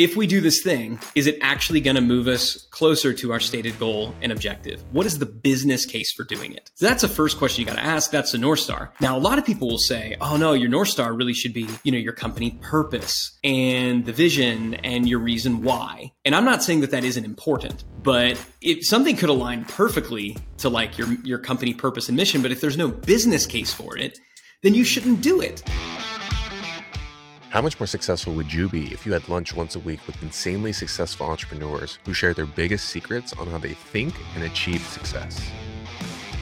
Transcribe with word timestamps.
if 0.00 0.16
we 0.16 0.26
do 0.26 0.40
this 0.40 0.62
thing, 0.62 0.98
is 1.14 1.26
it 1.26 1.36
actually 1.42 1.78
going 1.78 1.94
to 1.94 2.00
move 2.00 2.26
us 2.26 2.66
closer 2.70 3.12
to 3.12 3.32
our 3.32 3.38
stated 3.38 3.78
goal 3.78 4.14
and 4.22 4.32
objective? 4.32 4.82
What 4.92 5.04
is 5.04 5.18
the 5.18 5.26
business 5.26 5.84
case 5.84 6.10
for 6.10 6.24
doing 6.24 6.54
it? 6.54 6.70
So 6.76 6.86
that's 6.86 7.02
the 7.02 7.08
first 7.08 7.36
question 7.36 7.60
you 7.60 7.66
got 7.66 7.76
to 7.76 7.84
ask. 7.84 8.10
That's 8.10 8.32
the 8.32 8.38
North 8.38 8.60
Star. 8.60 8.94
Now, 9.02 9.18
a 9.18 9.20
lot 9.20 9.38
of 9.38 9.44
people 9.44 9.68
will 9.68 9.76
say, 9.76 10.16
oh 10.22 10.38
no, 10.38 10.54
your 10.54 10.70
North 10.70 10.88
Star 10.88 11.12
really 11.12 11.34
should 11.34 11.52
be, 11.52 11.68
you 11.84 11.92
know, 11.92 11.98
your 11.98 12.14
company 12.14 12.58
purpose 12.62 13.38
and 13.44 14.06
the 14.06 14.12
vision 14.14 14.72
and 14.76 15.06
your 15.06 15.18
reason 15.18 15.62
why. 15.62 16.12
And 16.24 16.34
I'm 16.34 16.46
not 16.46 16.62
saying 16.62 16.80
that 16.80 16.92
that 16.92 17.04
isn't 17.04 17.24
important, 17.26 17.84
but 18.02 18.42
if 18.62 18.86
something 18.86 19.16
could 19.16 19.28
align 19.28 19.66
perfectly 19.66 20.34
to 20.58 20.70
like 20.70 20.96
your, 20.96 21.12
your 21.24 21.38
company 21.38 21.74
purpose 21.74 22.08
and 22.08 22.16
mission, 22.16 22.40
but 22.40 22.50
if 22.50 22.62
there's 22.62 22.78
no 22.78 22.88
business 22.88 23.44
case 23.44 23.74
for 23.74 23.98
it, 23.98 24.18
then 24.62 24.72
you 24.72 24.84
shouldn't 24.84 25.20
do 25.20 25.42
it. 25.42 25.62
How 27.50 27.60
much 27.60 27.80
more 27.80 27.88
successful 27.88 28.32
would 28.34 28.52
you 28.52 28.68
be 28.68 28.92
if 28.92 29.04
you 29.04 29.12
had 29.12 29.28
lunch 29.28 29.56
once 29.56 29.74
a 29.74 29.80
week 29.80 30.06
with 30.06 30.22
insanely 30.22 30.72
successful 30.72 31.26
entrepreneurs 31.26 31.98
who 32.04 32.14
share 32.14 32.32
their 32.32 32.46
biggest 32.46 32.90
secrets 32.90 33.32
on 33.32 33.48
how 33.48 33.58
they 33.58 33.74
think 33.74 34.14
and 34.36 34.44
achieve 34.44 34.80
success? 34.82 35.50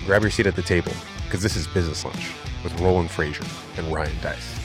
Grab 0.05 0.21
your 0.21 0.31
seat 0.31 0.47
at 0.47 0.55
the 0.55 0.61
table 0.61 0.93
because 1.25 1.43
this 1.43 1.57
is 1.57 1.67
Business 1.67 2.05
Lunch 2.05 2.31
with 2.63 2.79
Roland 2.79 3.09
Frasier 3.09 3.49
and 3.79 3.91
Ryan 3.91 4.13
Deiss. 4.21 4.61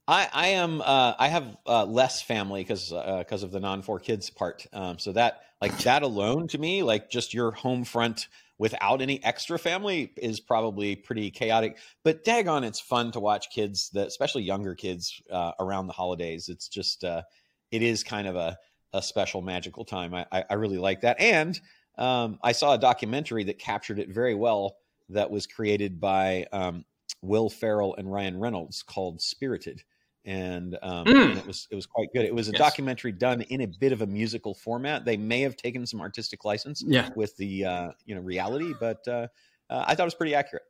I, 0.05 0.27
I 0.33 0.47
am. 0.49 0.81
Uh, 0.81 1.13
I 1.17 1.27
have 1.27 1.57
uh, 1.67 1.85
less 1.85 2.21
family 2.21 2.61
because 2.61 2.89
because 2.89 3.43
uh, 3.43 3.45
of 3.45 3.51
the 3.51 3.59
non 3.59 3.83
four 3.83 3.99
kids 3.99 4.29
part. 4.29 4.65
Um, 4.73 4.97
so 4.97 5.11
that 5.13 5.41
like 5.61 5.77
that 5.79 6.03
alone 6.03 6.47
to 6.49 6.57
me, 6.57 6.83
like 6.83 7.09
just 7.09 7.33
your 7.33 7.51
home 7.51 7.83
front 7.83 8.27
without 8.59 9.01
any 9.01 9.23
extra 9.23 9.57
family 9.57 10.11
is 10.17 10.39
probably 10.39 10.95
pretty 10.95 11.31
chaotic. 11.31 11.77
But 12.03 12.23
daggone, 12.23 12.65
it's 12.65 12.79
fun 12.79 13.11
to 13.13 13.19
watch 13.19 13.49
kids, 13.49 13.89
that 13.91 14.07
especially 14.07 14.43
younger 14.43 14.75
kids, 14.75 15.19
uh, 15.31 15.53
around 15.59 15.87
the 15.87 15.93
holidays. 15.93 16.49
It's 16.49 16.67
just 16.67 17.03
uh, 17.03 17.23
it 17.71 17.81
is 17.81 18.03
kind 18.03 18.27
of 18.27 18.35
a, 18.35 18.57
a 18.93 19.01
special 19.01 19.41
magical 19.41 19.85
time. 19.85 20.13
I, 20.13 20.25
I, 20.31 20.43
I 20.51 20.53
really 20.55 20.77
like 20.77 21.01
that. 21.01 21.19
And 21.19 21.59
um, 21.97 22.37
I 22.43 22.51
saw 22.51 22.73
a 22.73 22.77
documentary 22.77 23.45
that 23.45 23.57
captured 23.57 23.97
it 23.97 24.09
very 24.09 24.35
well. 24.35 24.75
That 25.09 25.31
was 25.31 25.47
created 25.47 25.99
by 25.99 26.45
um, 26.51 26.85
Will 27.23 27.49
Ferrell 27.49 27.95
and 27.95 28.11
Ryan 28.11 28.39
Reynolds 28.39 28.83
called 28.83 29.21
Spirited. 29.21 29.83
And, 30.25 30.77
um, 30.81 31.05
mm. 31.05 31.29
and, 31.29 31.37
it 31.37 31.47
was 31.47 31.67
it 31.71 31.75
was 31.75 31.85
quite 31.85 32.09
good. 32.13 32.25
It 32.25 32.35
was 32.35 32.49
a 32.49 32.51
yes. 32.51 32.59
documentary 32.59 33.11
done 33.11 33.41
in 33.41 33.61
a 33.61 33.67
bit 33.67 33.91
of 33.91 34.01
a 34.01 34.07
musical 34.07 34.53
format. 34.53 35.05
They 35.05 35.17
may 35.17 35.41
have 35.41 35.55
taken 35.55 35.85
some 35.85 36.01
artistic 36.01 36.45
license 36.45 36.83
yeah. 36.85 37.09
with 37.15 37.35
the 37.37 37.65
uh, 37.65 37.91
you 38.05 38.15
know 38.15 38.21
reality, 38.21 38.73
but 38.79 39.07
uh, 39.07 39.27
uh, 39.69 39.85
I 39.87 39.95
thought 39.95 40.03
it 40.03 40.05
was 40.05 40.15
pretty 40.15 40.35
accurate. 40.35 40.63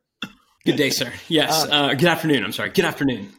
Good 0.64 0.76
day, 0.76 0.90
sir. 0.90 1.12
Yes. 1.28 1.64
Um, 1.64 1.72
uh, 1.72 1.94
good 1.94 2.08
afternoon. 2.08 2.44
I'm 2.44 2.52
sorry. 2.52 2.70
Good 2.70 2.84
afternoon. 2.84 3.32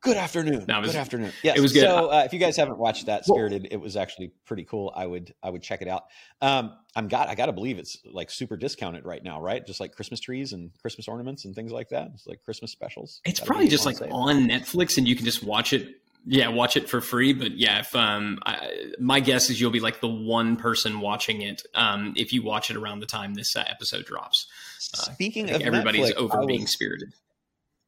Good 0.00 0.16
afternoon. 0.16 0.64
No, 0.66 0.80
was, 0.80 0.90
good 0.90 0.98
afternoon. 0.98 1.32
Yes. 1.42 1.56
It 1.56 1.60
was 1.60 1.72
good. 1.72 1.82
So 1.82 2.08
uh, 2.08 2.22
if 2.24 2.32
you 2.32 2.40
guys 2.40 2.56
haven't 2.56 2.78
watched 2.78 3.06
that 3.06 3.24
Spirited, 3.24 3.68
it 3.70 3.76
was 3.76 3.96
actually 3.96 4.32
pretty 4.44 4.64
cool. 4.64 4.92
I 4.94 5.06
would 5.06 5.32
I 5.42 5.50
would 5.50 5.62
check 5.62 5.82
it 5.82 5.88
out. 5.88 6.06
Um, 6.40 6.72
I'm 6.96 7.06
got 7.06 7.28
I 7.28 7.36
got 7.36 7.46
to 7.46 7.52
believe 7.52 7.78
it's 7.78 7.98
like 8.04 8.30
super 8.30 8.56
discounted 8.56 9.04
right 9.04 9.22
now, 9.22 9.40
right? 9.40 9.64
Just 9.64 9.78
like 9.78 9.94
Christmas 9.94 10.18
trees 10.18 10.52
and 10.52 10.70
Christmas 10.80 11.06
ornaments 11.06 11.44
and 11.44 11.54
things 11.54 11.70
like 11.70 11.90
that. 11.90 12.10
It's 12.14 12.26
like 12.26 12.42
Christmas 12.42 12.72
specials. 12.72 13.20
It's 13.24 13.38
probably 13.38 13.68
just 13.68 13.86
like 13.86 14.00
on 14.10 14.48
Netflix 14.48 14.98
and 14.98 15.06
you 15.06 15.14
can 15.14 15.24
just 15.24 15.44
watch 15.44 15.72
it 15.72 15.96
yeah, 16.24 16.48
watch 16.48 16.76
it 16.76 16.88
for 16.88 17.00
free. 17.00 17.32
But 17.32 17.58
yeah, 17.58 17.80
if 17.80 17.94
um, 17.96 18.38
I, 18.46 18.92
my 18.98 19.20
guess 19.20 19.50
is 19.50 19.60
you'll 19.60 19.70
be 19.70 19.80
like 19.80 20.00
the 20.00 20.08
one 20.08 20.56
person 20.56 21.00
watching 21.00 21.42
it 21.42 21.62
um, 21.74 22.14
if 22.16 22.32
you 22.32 22.42
watch 22.42 22.70
it 22.70 22.76
around 22.76 23.00
the 23.00 23.06
time 23.06 23.34
this 23.34 23.56
uh, 23.56 23.64
episode 23.68 24.04
drops. 24.04 24.46
Uh, 24.94 25.12
Speaking 25.12 25.50
of 25.50 25.62
everybody's 25.62 26.10
Netflix, 26.10 26.16
over 26.16 26.38
was, 26.38 26.46
being 26.46 26.66
spirited. 26.66 27.14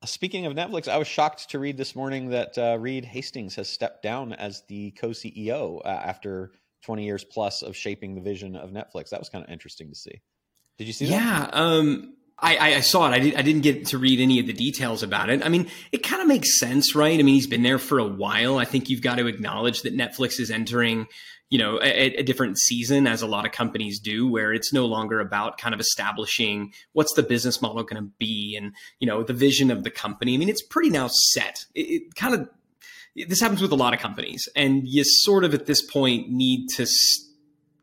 Speaking 0.07 0.47
of 0.47 0.55
Netflix, 0.55 0.89
I 0.89 0.99
was 0.99 1.09
shocked 1.09 1.51
to 1.51 1.59
read 1.59 1.77
this 1.77 1.95
morning 1.97 2.31
that 2.31 2.59
uh, 2.59 2.77
Reed 2.79 3.05
Hastings 3.05 3.55
has 3.57 3.69
stepped 3.69 4.03
down 4.03 4.33
as 4.33 4.63
the 4.69 4.91
co-CEO 4.93 5.81
uh, 5.85 5.89
after 5.89 6.53
20 6.83 7.05
years 7.05 7.25
plus 7.25 7.63
of 7.63 7.77
shaping 7.77 8.15
the 8.15 8.21
vision 8.21 8.57
of 8.57 8.71
Netflix. 8.71 9.11
That 9.11 9.21
was 9.21 9.29
kind 9.29 9.45
of 9.45 9.51
interesting 9.51 9.89
to 9.89 9.95
see. 9.95 10.21
Did 10.79 10.87
you 10.87 10.93
see 10.93 11.07
that? 11.07 11.13
Yeah. 11.13 11.49
Um, 11.53 12.15
I, 12.39 12.75
I, 12.75 12.81
saw 12.81 13.11
it. 13.11 13.15
I, 13.15 13.19
did, 13.21 13.37
I 13.37 13.43
didn't 13.43 13.63
get 13.63 13.87
to 13.87 13.99
read 13.99 14.21
any 14.21 14.41
of 14.41 14.47
the 14.47 14.53
details 14.53 15.03
about 15.03 15.31
it. 15.31 15.45
I 15.45 15.49
mean, 15.49 15.71
it 15.93 15.99
kind 15.99 16.21
of 16.21 16.27
makes 16.29 16.59
sense, 16.59 16.95
right? 16.95 17.19
I 17.19 17.23
mean, 17.23 17.35
he's 17.35 17.47
been 17.47 17.63
there 17.63 17.79
for 17.79 17.99
a 17.99 18.07
while. 18.07 18.59
I 18.59 18.65
think 18.65 18.91
you've 18.91 19.03
got 19.03 19.19
to 19.19 19.27
acknowledge 19.27 19.83
that 19.83 19.97
Netflix 19.97 20.41
is 20.41 20.51
entering, 20.51 21.07
you 21.55 21.59
know, 21.59 21.79
a, 21.81 22.17
a 22.17 22.23
different 22.25 22.59
season, 22.59 23.07
as 23.07 23.23
a 23.23 23.29
lot 23.29 23.47
of 23.47 23.53
companies 23.53 24.01
do, 24.01 24.29
where 24.29 24.53
it's 24.53 24.73
no 24.73 24.87
longer 24.87 25.21
about 25.21 25.57
kind 25.57 25.73
of 25.73 25.79
establishing 25.79 26.73
what's 26.95 27.15
the 27.15 27.23
business 27.23 27.63
model 27.63 27.85
going 27.85 28.03
to 28.03 28.11
be 28.19 28.57
and 28.61 28.73
you 28.99 29.07
know 29.07 29.23
the 29.23 29.33
vision 29.33 29.71
of 29.71 29.85
the 29.85 29.91
company. 29.91 30.35
I 30.35 30.37
mean, 30.37 30.49
it's 30.49 30.65
pretty 30.65 30.91
now 30.91 31.07
set. 31.07 31.65
It, 31.73 31.83
it 31.83 32.15
kind 32.17 32.35
of 32.35 32.49
this 33.29 33.41
happens 33.41 33.63
with 33.63 33.71
a 33.71 33.77
lot 33.77 33.95
of 33.95 34.01
companies, 34.01 34.49
and 34.57 34.83
you 34.85 35.05
sort 35.05 35.45
of 35.45 35.55
at 35.55 35.67
this 35.67 35.81
point 35.81 36.29
need 36.29 36.71
to 36.71 36.89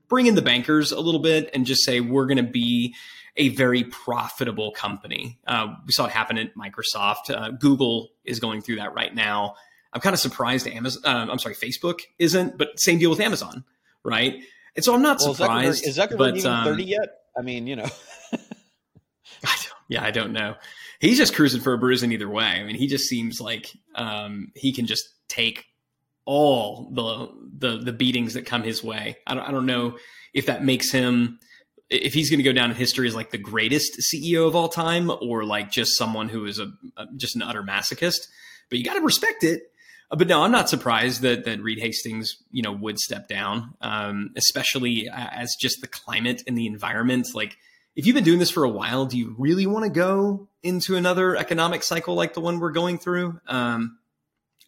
bring 0.09 0.25
in 0.25 0.35
the 0.35 0.41
bankers 0.41 0.91
a 0.91 0.99
little 0.99 1.21
bit 1.21 1.49
and 1.53 1.65
just 1.65 1.85
say 1.85 2.01
we're 2.01 2.25
going 2.25 2.45
to 2.45 2.51
be 2.51 2.93
a 3.37 3.47
very 3.55 3.85
profitable 3.85 4.73
company. 4.73 5.39
Uh, 5.47 5.75
we 5.85 5.93
saw 5.93 6.07
it 6.07 6.11
happen 6.11 6.37
at 6.37 6.55
Microsoft. 6.55 7.29
Uh, 7.29 7.51
Google 7.51 8.09
is 8.25 8.41
going 8.41 8.59
through 8.59 8.75
that 8.75 8.93
right 8.93 9.15
now. 9.15 9.55
I'm 9.93 10.01
kind 10.01 10.13
of 10.13 10.19
surprised 10.19 10.67
Amazon. 10.67 11.01
Um, 11.05 11.29
I'm 11.29 11.39
sorry, 11.39 11.55
Facebook 11.55 11.99
isn't, 12.17 12.57
but 12.57 12.79
same 12.79 12.99
deal 12.99 13.09
with 13.09 13.19
Amazon, 13.19 13.65
right? 14.03 14.41
And 14.75 14.85
so 14.85 14.93
I'm 14.93 15.01
not 15.01 15.19
well, 15.19 15.33
surprised. 15.33 15.85
Is 15.85 15.97
Zuckerberg, 15.97 16.07
is 16.07 16.15
Zuckerberg 16.15 16.17
but, 16.17 16.37
even 16.37 16.51
um, 16.51 16.65
30 16.65 16.83
yet? 16.83 17.09
I 17.37 17.41
mean, 17.41 17.67
you 17.67 17.75
know. 17.75 17.89
I 19.43 19.55
yeah, 19.89 20.03
I 20.03 20.11
don't 20.11 20.31
know. 20.31 20.55
He's 20.99 21.17
just 21.17 21.35
cruising 21.35 21.61
for 21.61 21.73
a 21.73 21.77
bruising 21.77 22.11
either 22.13 22.29
way. 22.29 22.45
I 22.45 22.63
mean, 22.63 22.75
he 22.75 22.87
just 22.87 23.09
seems 23.09 23.41
like 23.41 23.73
um, 23.95 24.51
he 24.55 24.71
can 24.71 24.85
just 24.85 25.09
take 25.27 25.65
all 26.25 26.89
the 26.93 27.29
the 27.57 27.83
the 27.83 27.91
beatings 27.91 28.35
that 28.35 28.45
come 28.45 28.63
his 28.63 28.83
way. 28.83 29.17
I 29.27 29.33
don't 29.33 29.43
I 29.43 29.51
don't 29.51 29.65
know 29.65 29.97
if 30.33 30.45
that 30.45 30.63
makes 30.63 30.91
him 30.91 31.39
if 31.89 32.13
he's 32.13 32.29
going 32.29 32.37
to 32.37 32.43
go 32.43 32.53
down 32.53 32.69
in 32.69 32.77
history 32.77 33.07
as 33.07 33.15
like 33.15 33.31
the 33.31 33.37
greatest 33.37 33.99
CEO 33.99 34.47
of 34.47 34.55
all 34.55 34.69
time 34.69 35.11
or 35.21 35.43
like 35.43 35.71
just 35.71 35.97
someone 35.97 36.29
who 36.29 36.45
is 36.45 36.57
a, 36.57 36.71
a 36.95 37.05
just 37.17 37.35
an 37.35 37.41
utter 37.41 37.63
masochist. 37.63 38.27
But 38.69 38.79
you 38.79 38.85
got 38.85 38.93
to 38.93 39.01
respect 39.01 39.43
it. 39.43 39.63
Uh, 40.11 40.17
but 40.17 40.27
no, 40.27 40.43
I'm 40.43 40.51
not 40.51 40.69
surprised 40.69 41.21
that 41.21 41.45
that 41.45 41.61
Reed 41.61 41.79
Hastings, 41.79 42.37
you 42.51 42.61
know, 42.61 42.73
would 42.73 42.99
step 42.99 43.27
down, 43.27 43.73
um, 43.81 44.31
especially 44.35 45.09
as 45.11 45.55
just 45.59 45.81
the 45.81 45.87
climate 45.87 46.43
and 46.45 46.57
the 46.57 46.67
environment. 46.67 47.29
Like, 47.33 47.57
if 47.95 48.05
you've 48.05 48.15
been 48.15 48.23
doing 48.23 48.39
this 48.39 48.51
for 48.51 48.63
a 48.63 48.69
while, 48.69 49.05
do 49.05 49.17
you 49.17 49.35
really 49.37 49.65
want 49.65 49.85
to 49.85 49.89
go 49.89 50.49
into 50.63 50.95
another 50.95 51.35
economic 51.35 51.83
cycle 51.83 52.15
like 52.15 52.33
the 52.33 52.41
one 52.41 52.59
we're 52.59 52.71
going 52.71 52.97
through? 52.97 53.39
Um, 53.47 53.97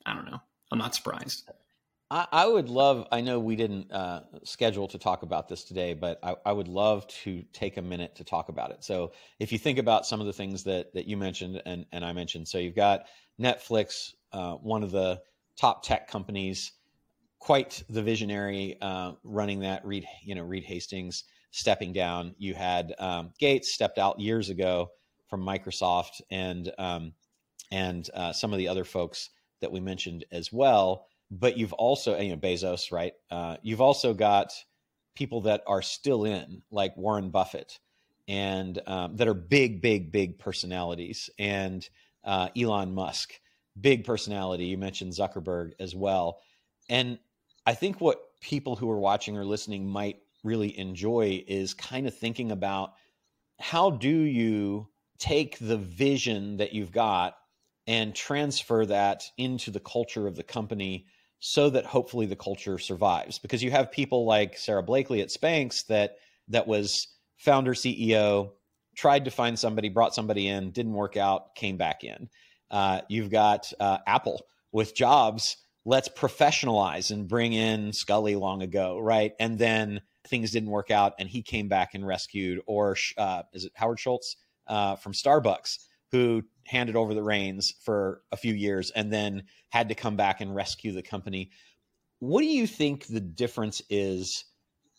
I 0.05 0.13
don't 0.13 0.25
know. 0.25 0.39
I'm 0.71 0.79
not 0.79 0.95
surprised. 0.95 1.49
I, 2.09 2.27
I 2.31 2.47
would 2.47 2.69
love. 2.69 3.07
I 3.11 3.21
know 3.21 3.39
we 3.39 3.55
didn't 3.55 3.91
uh, 3.91 4.21
schedule 4.43 4.87
to 4.89 4.97
talk 4.97 5.23
about 5.23 5.49
this 5.49 5.63
today, 5.63 5.93
but 5.93 6.19
I, 6.23 6.35
I, 6.45 6.51
would 6.51 6.67
love 6.67 7.07
to 7.23 7.43
take 7.53 7.77
a 7.77 7.81
minute 7.81 8.15
to 8.15 8.23
talk 8.23 8.49
about 8.49 8.71
it. 8.71 8.83
So, 8.83 9.13
if 9.39 9.51
you 9.51 9.57
think 9.57 9.79
about 9.79 10.05
some 10.05 10.19
of 10.19 10.25
the 10.25 10.33
things 10.33 10.63
that 10.63 10.93
that 10.93 11.07
you 11.07 11.17
mentioned 11.17 11.61
and 11.65 11.85
and 11.91 12.03
I 12.03 12.13
mentioned, 12.13 12.47
so 12.47 12.57
you've 12.57 12.75
got 12.75 13.05
Netflix 13.39 14.11
uh, 14.33 14.55
one 14.55 14.83
of 14.83 14.91
the 14.91 15.21
top 15.57 15.83
tech 15.83 16.07
companies, 16.07 16.73
quite 17.39 17.83
the 17.89 18.01
visionary 18.01 18.77
uh, 18.81 19.13
running 19.23 19.59
that. 19.59 19.85
Reed, 19.85 20.05
you 20.23 20.35
know, 20.35 20.43
Reed 20.43 20.63
Hastings 20.63 21.25
stepping 21.51 21.93
down. 21.93 22.35
You 22.37 22.53
had 22.53 22.93
um, 22.99 23.31
Gates 23.39 23.73
stepped 23.73 23.97
out 23.97 24.19
years 24.19 24.49
ago 24.49 24.89
from 25.27 25.41
Microsoft, 25.45 26.21
and 26.31 26.71
um, 26.77 27.13
and 27.71 28.09
uh, 28.13 28.33
some 28.33 28.53
of 28.53 28.59
the 28.59 28.67
other 28.67 28.83
folks 28.83 29.29
that 29.61 29.71
we 29.71 29.79
mentioned 29.79 30.25
as 30.31 30.51
well. 30.51 31.07
But 31.31 31.57
you've 31.57 31.73
also, 31.73 32.19
you 32.19 32.29
know, 32.29 32.37
Bezos, 32.37 32.91
right? 32.91 33.13
Uh, 33.31 33.57
you've 33.63 33.81
also 33.81 34.13
got 34.13 34.51
people 35.15 35.41
that 35.41 35.63
are 35.67 35.81
still 35.81 36.25
in, 36.25 36.61
like 36.71 36.95
Warren 36.97 37.29
Buffett, 37.29 37.79
and 38.27 38.79
um, 38.87 39.15
that 39.17 39.27
are 39.27 39.33
big, 39.33 39.81
big, 39.81 40.11
big 40.11 40.37
personalities, 40.37 41.29
and 41.39 41.87
uh, 42.23 42.49
Elon 42.57 42.93
Musk, 42.93 43.33
big 43.79 44.05
personality. 44.05 44.65
You 44.65 44.77
mentioned 44.77 45.13
Zuckerberg 45.13 45.71
as 45.79 45.95
well, 45.95 46.39
and 46.89 47.19
I 47.65 47.73
think 47.73 48.01
what 48.01 48.21
people 48.41 48.75
who 48.75 48.89
are 48.89 48.99
watching 48.99 49.37
or 49.37 49.45
listening 49.45 49.87
might 49.87 50.17
really 50.43 50.77
enjoy 50.77 51.43
is 51.47 51.73
kind 51.73 52.07
of 52.07 52.17
thinking 52.17 52.51
about 52.51 52.93
how 53.59 53.91
do 53.91 54.09
you 54.09 54.89
take 55.17 55.57
the 55.59 55.77
vision 55.77 56.57
that 56.57 56.73
you've 56.73 56.91
got 56.91 57.35
and 57.87 58.13
transfer 58.13 58.85
that 58.85 59.23
into 59.37 59.71
the 59.71 59.79
culture 59.79 60.27
of 60.27 60.35
the 60.35 60.43
company 60.43 61.05
so 61.39 61.69
that 61.69 61.85
hopefully 61.85 62.25
the 62.25 62.35
culture 62.35 62.77
survives. 62.77 63.39
Because 63.39 63.63
you 63.63 63.71
have 63.71 63.91
people 63.91 64.25
like 64.25 64.57
Sara 64.57 64.83
Blakely 64.83 65.21
at 65.21 65.29
Spanx 65.29 65.85
that 65.87 66.15
that 66.49 66.67
was 66.67 67.07
founder 67.37 67.73
CEO 67.73 68.51
tried 68.95 69.25
to 69.25 69.31
find 69.31 69.57
somebody 69.57 69.89
brought 69.89 70.13
somebody 70.13 70.47
in 70.47 70.71
didn't 70.71 70.93
work 70.93 71.17
out 71.17 71.55
came 71.55 71.77
back 71.77 72.03
in 72.03 72.29
uh, 72.73 72.99
you've 73.07 73.29
got 73.29 73.71
uh, 73.79 73.99
Apple 74.05 74.45
with 74.73 74.93
Jobs 74.93 75.55
let's 75.85 76.09
professionalize 76.09 77.11
and 77.11 77.27
bring 77.27 77.53
in 77.53 77.91
Sculley 77.91 78.37
long 78.37 78.61
ago 78.61 78.99
right 78.99 79.33
and 79.39 79.57
then 79.57 80.01
things 80.27 80.51
didn't 80.51 80.69
work 80.69 80.91
out 80.91 81.13
and 81.19 81.29
he 81.29 81.41
came 81.41 81.69
back 81.69 81.93
and 81.93 82.05
rescued 82.05 82.59
or 82.65 82.97
uh, 83.17 83.43
is 83.53 83.65
it 83.65 83.71
Howard 83.75 83.99
Schultz 83.99 84.35
uh, 84.67 84.95
from 84.95 85.13
Starbucks 85.13 85.77
who 86.13 86.43
handed 86.67 86.95
over 86.95 87.13
the 87.15 87.23
reins 87.23 87.73
for 87.81 88.21
a 88.31 88.37
few 88.37 88.53
years 88.53 88.91
and 88.91 89.11
then 89.11 89.43
had 89.69 89.89
to 89.89 89.95
come 89.95 90.15
back 90.15 90.41
and 90.41 90.55
rescue 90.55 90.91
the 90.91 91.01
company. 91.01 91.49
What 92.19 92.41
do 92.41 92.47
you 92.47 92.67
think 92.67 93.07
the 93.07 93.19
difference 93.19 93.81
is, 93.89 94.45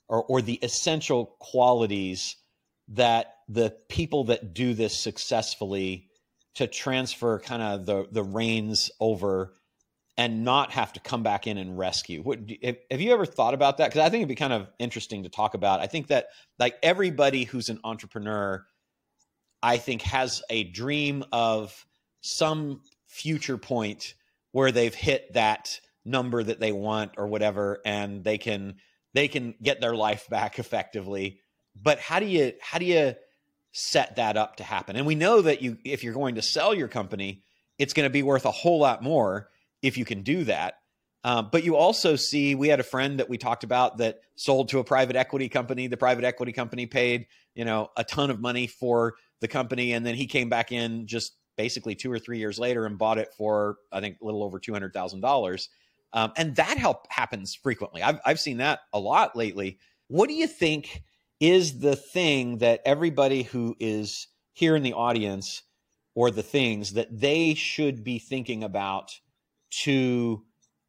or, 0.08 0.24
or 0.24 0.42
the 0.42 0.58
essential 0.62 1.36
qualities 1.38 2.36
that 2.88 3.36
the 3.48 3.74
people 3.88 4.24
that 4.24 4.54
do 4.54 4.74
this 4.74 5.00
successfully 5.00 6.08
to 6.56 6.66
transfer 6.66 7.38
kind 7.38 7.62
of 7.62 7.86
the, 7.86 8.06
the 8.10 8.22
reins 8.22 8.90
over 9.00 9.52
and 10.16 10.44
not 10.44 10.70
have 10.70 10.92
to 10.92 11.00
come 11.00 11.24
back 11.24 11.46
in 11.46 11.58
and 11.58 11.76
rescue. 11.76 12.22
What, 12.22 12.38
have 12.90 13.00
you 13.00 13.12
ever 13.12 13.26
thought 13.26 13.54
about 13.54 13.78
that? 13.78 13.90
Because 13.90 14.00
I 14.00 14.10
think 14.10 14.20
it'd 14.20 14.28
be 14.28 14.36
kind 14.36 14.52
of 14.52 14.68
interesting 14.78 15.24
to 15.24 15.28
talk 15.28 15.54
about. 15.54 15.80
I 15.80 15.86
think 15.86 16.06
that 16.08 16.26
like 16.58 16.76
everybody 16.82 17.44
who's 17.44 17.68
an 17.68 17.80
entrepreneur 17.82 18.64
I 19.64 19.78
think 19.78 20.02
has 20.02 20.42
a 20.50 20.64
dream 20.64 21.24
of 21.32 21.86
some 22.20 22.82
future 23.06 23.56
point 23.56 24.14
where 24.52 24.70
they've 24.70 24.94
hit 24.94 25.32
that 25.32 25.80
number 26.04 26.42
that 26.42 26.60
they 26.60 26.70
want 26.70 27.12
or 27.16 27.26
whatever 27.28 27.80
and 27.86 28.22
they 28.22 28.36
can 28.36 28.74
they 29.14 29.26
can 29.26 29.54
get 29.62 29.80
their 29.80 29.94
life 29.94 30.28
back 30.28 30.58
effectively 30.58 31.40
but 31.80 31.98
how 31.98 32.18
do 32.18 32.26
you 32.26 32.52
how 32.60 32.78
do 32.78 32.84
you 32.84 33.14
set 33.76 34.16
that 34.16 34.36
up 34.36 34.56
to 34.56 34.64
happen 34.64 34.96
and 34.96 35.06
we 35.06 35.14
know 35.14 35.42
that 35.42 35.60
you 35.60 35.76
if 35.84 36.04
you're 36.04 36.14
going 36.14 36.36
to 36.36 36.42
sell 36.42 36.74
your 36.74 36.88
company 36.88 37.42
it's 37.78 37.92
going 37.92 38.06
to 38.06 38.12
be 38.12 38.22
worth 38.22 38.44
a 38.44 38.50
whole 38.50 38.78
lot 38.78 39.02
more 39.02 39.48
if 39.82 39.98
you 39.98 40.04
can 40.04 40.22
do 40.22 40.44
that 40.44 40.74
um, 41.24 41.48
but 41.50 41.64
you 41.64 41.74
also 41.74 42.16
see 42.16 42.54
we 42.54 42.68
had 42.68 42.80
a 42.80 42.84
friend 42.84 43.18
that 43.18 43.28
we 43.28 43.36
talked 43.36 43.64
about 43.64 43.98
that 43.98 44.20
sold 44.36 44.68
to 44.68 44.78
a 44.78 44.84
private 44.84 45.16
equity 45.16 45.48
company 45.48 45.88
the 45.88 45.96
private 45.96 46.24
equity 46.24 46.52
company 46.52 46.86
paid 46.86 47.26
you 47.54 47.64
know 47.64 47.90
a 47.96 48.04
ton 48.04 48.30
of 48.30 48.40
money 48.40 48.66
for 48.66 49.14
the 49.44 49.48
company, 49.48 49.92
and 49.92 50.06
then 50.06 50.14
he 50.14 50.26
came 50.26 50.48
back 50.48 50.72
in 50.72 51.06
just 51.06 51.36
basically 51.56 51.94
two 51.94 52.10
or 52.10 52.18
three 52.18 52.38
years 52.38 52.58
later 52.58 52.86
and 52.86 52.96
bought 52.96 53.18
it 53.18 53.28
for 53.36 53.76
I 53.92 54.00
think 54.00 54.16
a 54.20 54.24
little 54.24 54.42
over 54.42 54.58
two 54.58 54.72
hundred 54.72 54.94
thousand 54.94 55.18
um, 55.18 55.20
dollars. 55.28 55.68
And 56.14 56.56
that 56.56 56.78
help 56.78 57.06
happens 57.10 57.54
frequently. 57.54 58.02
I've 58.02 58.20
I've 58.24 58.40
seen 58.40 58.58
that 58.58 58.80
a 58.94 58.98
lot 58.98 59.36
lately. 59.36 59.78
What 60.08 60.28
do 60.28 60.34
you 60.34 60.46
think 60.46 61.02
is 61.44 61.80
the 61.80 61.94
thing 61.94 62.58
that 62.58 62.80
everybody 62.86 63.42
who 63.42 63.76
is 63.78 64.28
here 64.54 64.74
in 64.74 64.82
the 64.82 64.94
audience 64.94 65.62
or 66.14 66.30
the 66.30 66.42
things 66.42 66.94
that 66.94 67.20
they 67.20 67.52
should 67.52 68.02
be 68.02 68.18
thinking 68.18 68.64
about 68.64 69.10
to 69.82 70.42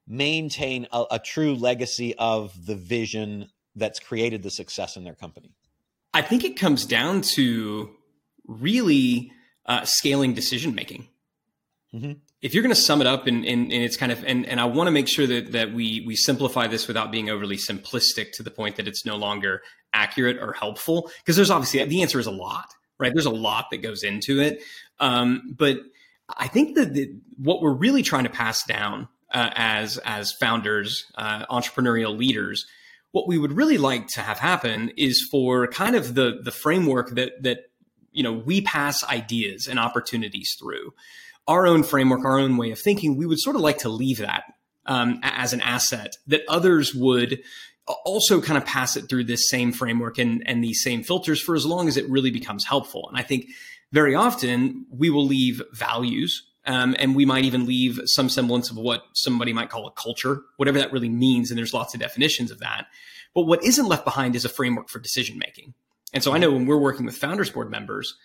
maintain 0.08 0.88
a, 0.94 1.04
a, 1.12 1.20
true 1.20 1.56
legacy 1.56 2.16
of 2.16 2.66
the 2.66 2.76
vision 2.76 3.50
that's 3.76 4.00
created 4.00 4.44
the 4.44 4.50
success 4.50 4.96
in 4.96 5.04
their 5.04 5.16
company? 5.16 5.52
I 6.14 6.22
think 6.22 6.46
it 6.46 6.56
comes 6.56 6.86
down 6.86 7.22
to 7.34 7.90
really 8.48 9.34
uh, 9.66 9.84
scaling 9.84 10.36
decision 10.36 10.74
making. 10.74 11.10
Mm-hmm. 11.94 12.14
If 12.46 12.54
you're 12.54 12.62
going 12.62 12.76
to 12.76 12.80
sum 12.80 13.02
it 13.02 13.08
up, 13.08 13.26
and, 13.26 13.44
and, 13.44 13.72
and 13.72 13.84
it's 13.84 13.98
kind 13.98 14.12
of, 14.12 14.24
and, 14.24 14.46
and 14.46 14.60
I 14.60 14.66
want 14.66 14.86
to 14.86 14.92
make 14.92 15.08
sure 15.08 15.26
that, 15.26 15.54
that 15.54 15.74
we, 15.74 16.04
we 16.06 16.16
simplify 16.16 16.68
this 16.68 16.88
without 16.88 17.12
being 17.12 17.28
overly 17.28 17.58
simplistic 17.58 18.34
to 18.34 18.44
the 18.44 18.52
point 18.52 18.76
that 18.76 18.88
it's 18.88 19.04
no 19.04 19.16
longer 19.16 19.64
accurate 19.94 20.38
or 20.38 20.54
helpful, 20.54 21.10
because 21.18 21.36
there's 21.36 21.50
obviously 21.50 21.84
the 21.86 22.04
answer 22.04 22.20
is 22.20 22.28
a 22.28 22.32
lot, 22.32 22.68
right? 23.00 23.12
There's 23.16 23.26
a 23.26 23.32
lot 23.32 23.72
that 23.72 23.78
goes 23.78 24.04
into 24.04 24.40
it. 24.40 24.62
Um, 25.00 25.56
but 25.58 25.78
I 26.38 26.48
think 26.48 26.76
that 26.76 26.94
the, 26.94 27.16
what 27.40 27.64
we're 27.64 27.74
really 27.74 28.04
trying 28.04 28.26
to 28.26 28.30
pass 28.30 28.64
down 28.64 29.08
uh, 29.34 29.50
as 29.56 29.98
as 30.06 30.32
founders, 30.32 31.06
uh, 31.16 31.48
entrepreneurial 31.48 32.16
leaders, 32.16 32.68
what 33.12 33.28
we 33.28 33.40
would 33.40 33.54
really 33.54 33.80
like 33.80 34.06
to 34.10 34.22
have 34.22 34.38
happen 34.38 34.92
is 34.98 35.28
for 35.32 35.66
kind 35.66 35.96
of 35.96 36.14
the 36.14 36.42
the 36.44 36.52
framework 36.52 37.16
that 37.16 37.42
that 37.42 37.72
you 38.12 38.22
know 38.22 38.34
we 38.34 38.62
pass 38.62 39.04
ideas 39.04 39.68
and 39.68 39.80
opportunities 39.80 40.56
through 40.60 40.94
our 41.48 41.68
own 41.68 41.84
framework 41.84 42.26
our 42.26 42.40
own 42.40 42.58
way 42.58 42.72
of 42.72 42.80
thinking 42.80 43.16
we 43.16 43.26
would 43.26 43.40
sort 43.40 43.56
of 43.56 43.62
like 43.62 43.80
to 43.80 43.90
leave 43.90 44.18
that 44.18 44.44
um, 44.86 45.20
as 45.24 45.54
an 45.54 45.62
asset 45.62 46.16
that 46.28 46.42
others 46.48 46.94
would 46.94 47.42
also 48.04 48.42
kind 48.42 48.58
of 48.58 48.66
pass 48.66 48.96
it 48.98 49.08
through 49.08 49.24
this 49.24 49.48
same 49.48 49.72
framework 49.72 50.18
and, 50.18 50.44
and 50.48 50.64
these 50.64 50.82
same 50.82 51.04
filters 51.04 51.40
for 51.40 51.56
as 51.56 51.66
long 51.66 51.88
as 51.88 51.98
it 51.98 52.10
really 52.10 52.32
becomes 52.32 52.66
helpful. 52.66 53.08
And 53.10 53.18
i 53.18 53.22
think 53.22 53.48
very 53.92 54.16
often 54.16 54.86
we 54.90 55.10
will 55.10 55.26
leave 55.26 55.62
values 55.72 56.44
um, 56.68 56.96
and 56.98 57.16
we 57.16 57.26
might 57.26 57.46
even 57.46 57.68
leave 57.68 58.00
some 58.06 58.28
semblance 58.28 58.72
of 58.72 58.78
what 58.78 59.04
somebody 59.14 59.54
might 59.54 59.70
call 59.70 59.88
a 59.88 59.92
culture 59.92 60.42
whatever 60.58 60.80
that 60.80 60.92
really 60.92 61.10
means 61.10 61.52
and 61.52 61.58
there's 61.58 61.74
lots 61.74 61.94
of 61.94 62.00
definitions 62.00 62.52
of 62.52 62.60
that. 62.60 62.88
But 63.34 63.44
what 63.44 63.64
isn't 63.64 63.88
left 63.88 64.06
behind 64.06 64.36
is 64.36 64.46
a 64.46 64.50
framework 64.50 64.90
for 64.90 65.00
decision 65.00 65.38
making 65.38 65.74
and 66.16 66.24
so 66.24 66.34
I 66.34 66.38
know 66.38 66.50
when 66.50 66.66
we're 66.66 66.78
working 66.78 67.06
with 67.06 67.18
founders 67.18 67.50
board 67.50 67.70
members, 67.70 68.16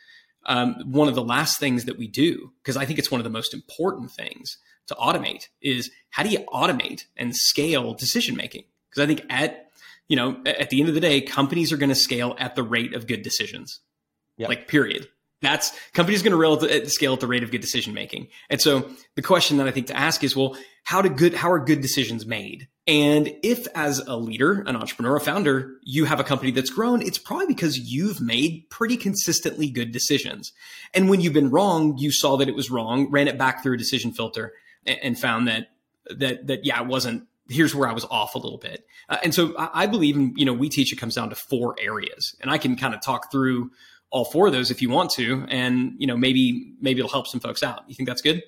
um, 0.47 0.77
one 0.87 1.09
of 1.09 1.15
the 1.15 1.23
last 1.23 1.59
things 1.59 1.85
that 1.85 1.99
we 1.99 2.09
do, 2.09 2.53
because 2.63 2.77
I 2.77 2.85
think 2.85 2.99
it's 2.99 3.11
one 3.11 3.21
of 3.21 3.25
the 3.25 3.31
most 3.31 3.55
important 3.55 4.11
things 4.11 4.59
to 4.87 4.95
automate, 4.95 5.49
is 5.61 5.91
how 6.11 6.23
do 6.23 6.31
you 6.31 6.41
automate 6.53 7.05
and 7.17 7.35
scale 7.37 7.95
decision 7.95 8.37
making? 8.37 8.65
Because 8.89 9.03
I 9.03 9.07
think 9.07 9.25
at 9.31 9.71
you 10.09 10.17
know 10.17 10.41
at 10.47 10.71
the 10.71 10.81
end 10.81 10.89
of 10.89 10.95
the 10.95 11.01
day, 11.01 11.21
companies 11.21 11.73
are 11.73 11.77
going 11.77 11.91
to 11.91 11.95
scale 11.95 12.35
at 12.39 12.55
the 12.55 12.63
rate 12.63 12.95
of 12.95 13.07
good 13.07 13.23
decisions. 13.23 13.81
Yep. 14.39 14.49
Like 14.49 14.69
period. 14.69 15.09
That's 15.43 15.73
companies 15.93 16.23
going 16.23 16.33
to 16.39 16.89
scale 16.91 17.15
at 17.15 17.21
the 17.21 17.27
rate 17.27 17.43
of 17.43 17.51
good 17.51 17.61
decision 17.61 17.95
making. 17.95 18.29
And 18.51 18.61
so 18.61 18.91
the 19.15 19.23
question 19.23 19.57
that 19.57 19.67
I 19.67 19.71
think 19.71 19.87
to 19.87 19.97
ask 19.97 20.23
is, 20.23 20.37
well, 20.37 20.57
how 20.85 21.01
do 21.01 21.09
good 21.09 21.35
how 21.35 21.51
are 21.51 21.59
good 21.59 21.81
decisions 21.81 22.27
made? 22.27 22.69
And 22.91 23.33
if 23.45 23.69
as 23.77 24.01
a 24.01 24.17
leader, 24.17 24.65
an 24.67 24.75
entrepreneur, 24.75 25.15
a 25.15 25.21
founder, 25.21 25.77
you 25.85 26.07
have 26.07 26.19
a 26.19 26.25
company 26.25 26.51
that's 26.51 26.71
grown, 26.71 27.03
it's 27.03 27.19
probably 27.19 27.47
because 27.47 27.79
you've 27.79 28.21
made 28.21 28.69
pretty 28.69 28.97
consistently 28.97 29.71
good 29.71 29.93
decisions. 29.93 30.53
And 30.93 31.09
when 31.09 31.21
you've 31.21 31.33
been 31.33 31.51
wrong, 31.51 31.97
you 31.99 32.11
saw 32.11 32.37
that 32.39 32.49
it 32.49 32.57
was 32.57 32.69
wrong, 32.69 33.09
ran 33.09 33.29
it 33.29 33.39
back 33.39 33.63
through 33.63 33.75
a 33.75 33.79
decision 33.79 34.11
filter 34.11 34.55
and 34.85 35.17
found 35.17 35.47
that 35.47 35.69
that 36.11 36.49
that 36.49 36.65
yeah, 36.65 36.83
it 36.83 36.89
wasn't 36.89 37.29
here's 37.49 37.77
where 37.77 37.89
I 37.89 37.93
was 37.93 38.05
off 38.07 38.35
a 38.35 38.39
little 38.39 38.59
bit. 38.59 38.85
Uh, 39.09 39.19
and 39.23 39.33
so 39.33 39.57
I, 39.57 39.83
I 39.83 39.87
believe, 39.87 40.17
in, 40.17 40.35
you 40.37 40.45
know, 40.45 40.53
we 40.53 40.69
teach 40.69 40.93
it 40.93 40.97
comes 40.97 41.15
down 41.15 41.31
to 41.31 41.37
four 41.37 41.77
areas, 41.81 42.35
and 42.41 42.51
I 42.51 42.59
can 42.59 42.77
kind 42.77 42.93
of 42.93 43.03
talk 43.03 43.31
through 43.31 43.71
all 44.11 44.25
four 44.25 44.49
of 44.49 44.53
those 44.53 44.73
if 44.73 44.83
you 44.83 44.91
want 44.91 45.11
to, 45.13 45.47
and 45.49 45.95
you 45.99 46.09
know, 46.09 46.17
maybe 46.17 46.75
maybe 46.81 46.99
it'll 46.99 47.13
help 47.13 47.29
some 47.29 47.39
folks 47.39 47.63
out. 47.63 47.85
You 47.87 47.95
think 47.95 48.09
that's 48.09 48.23
good? 48.23 48.43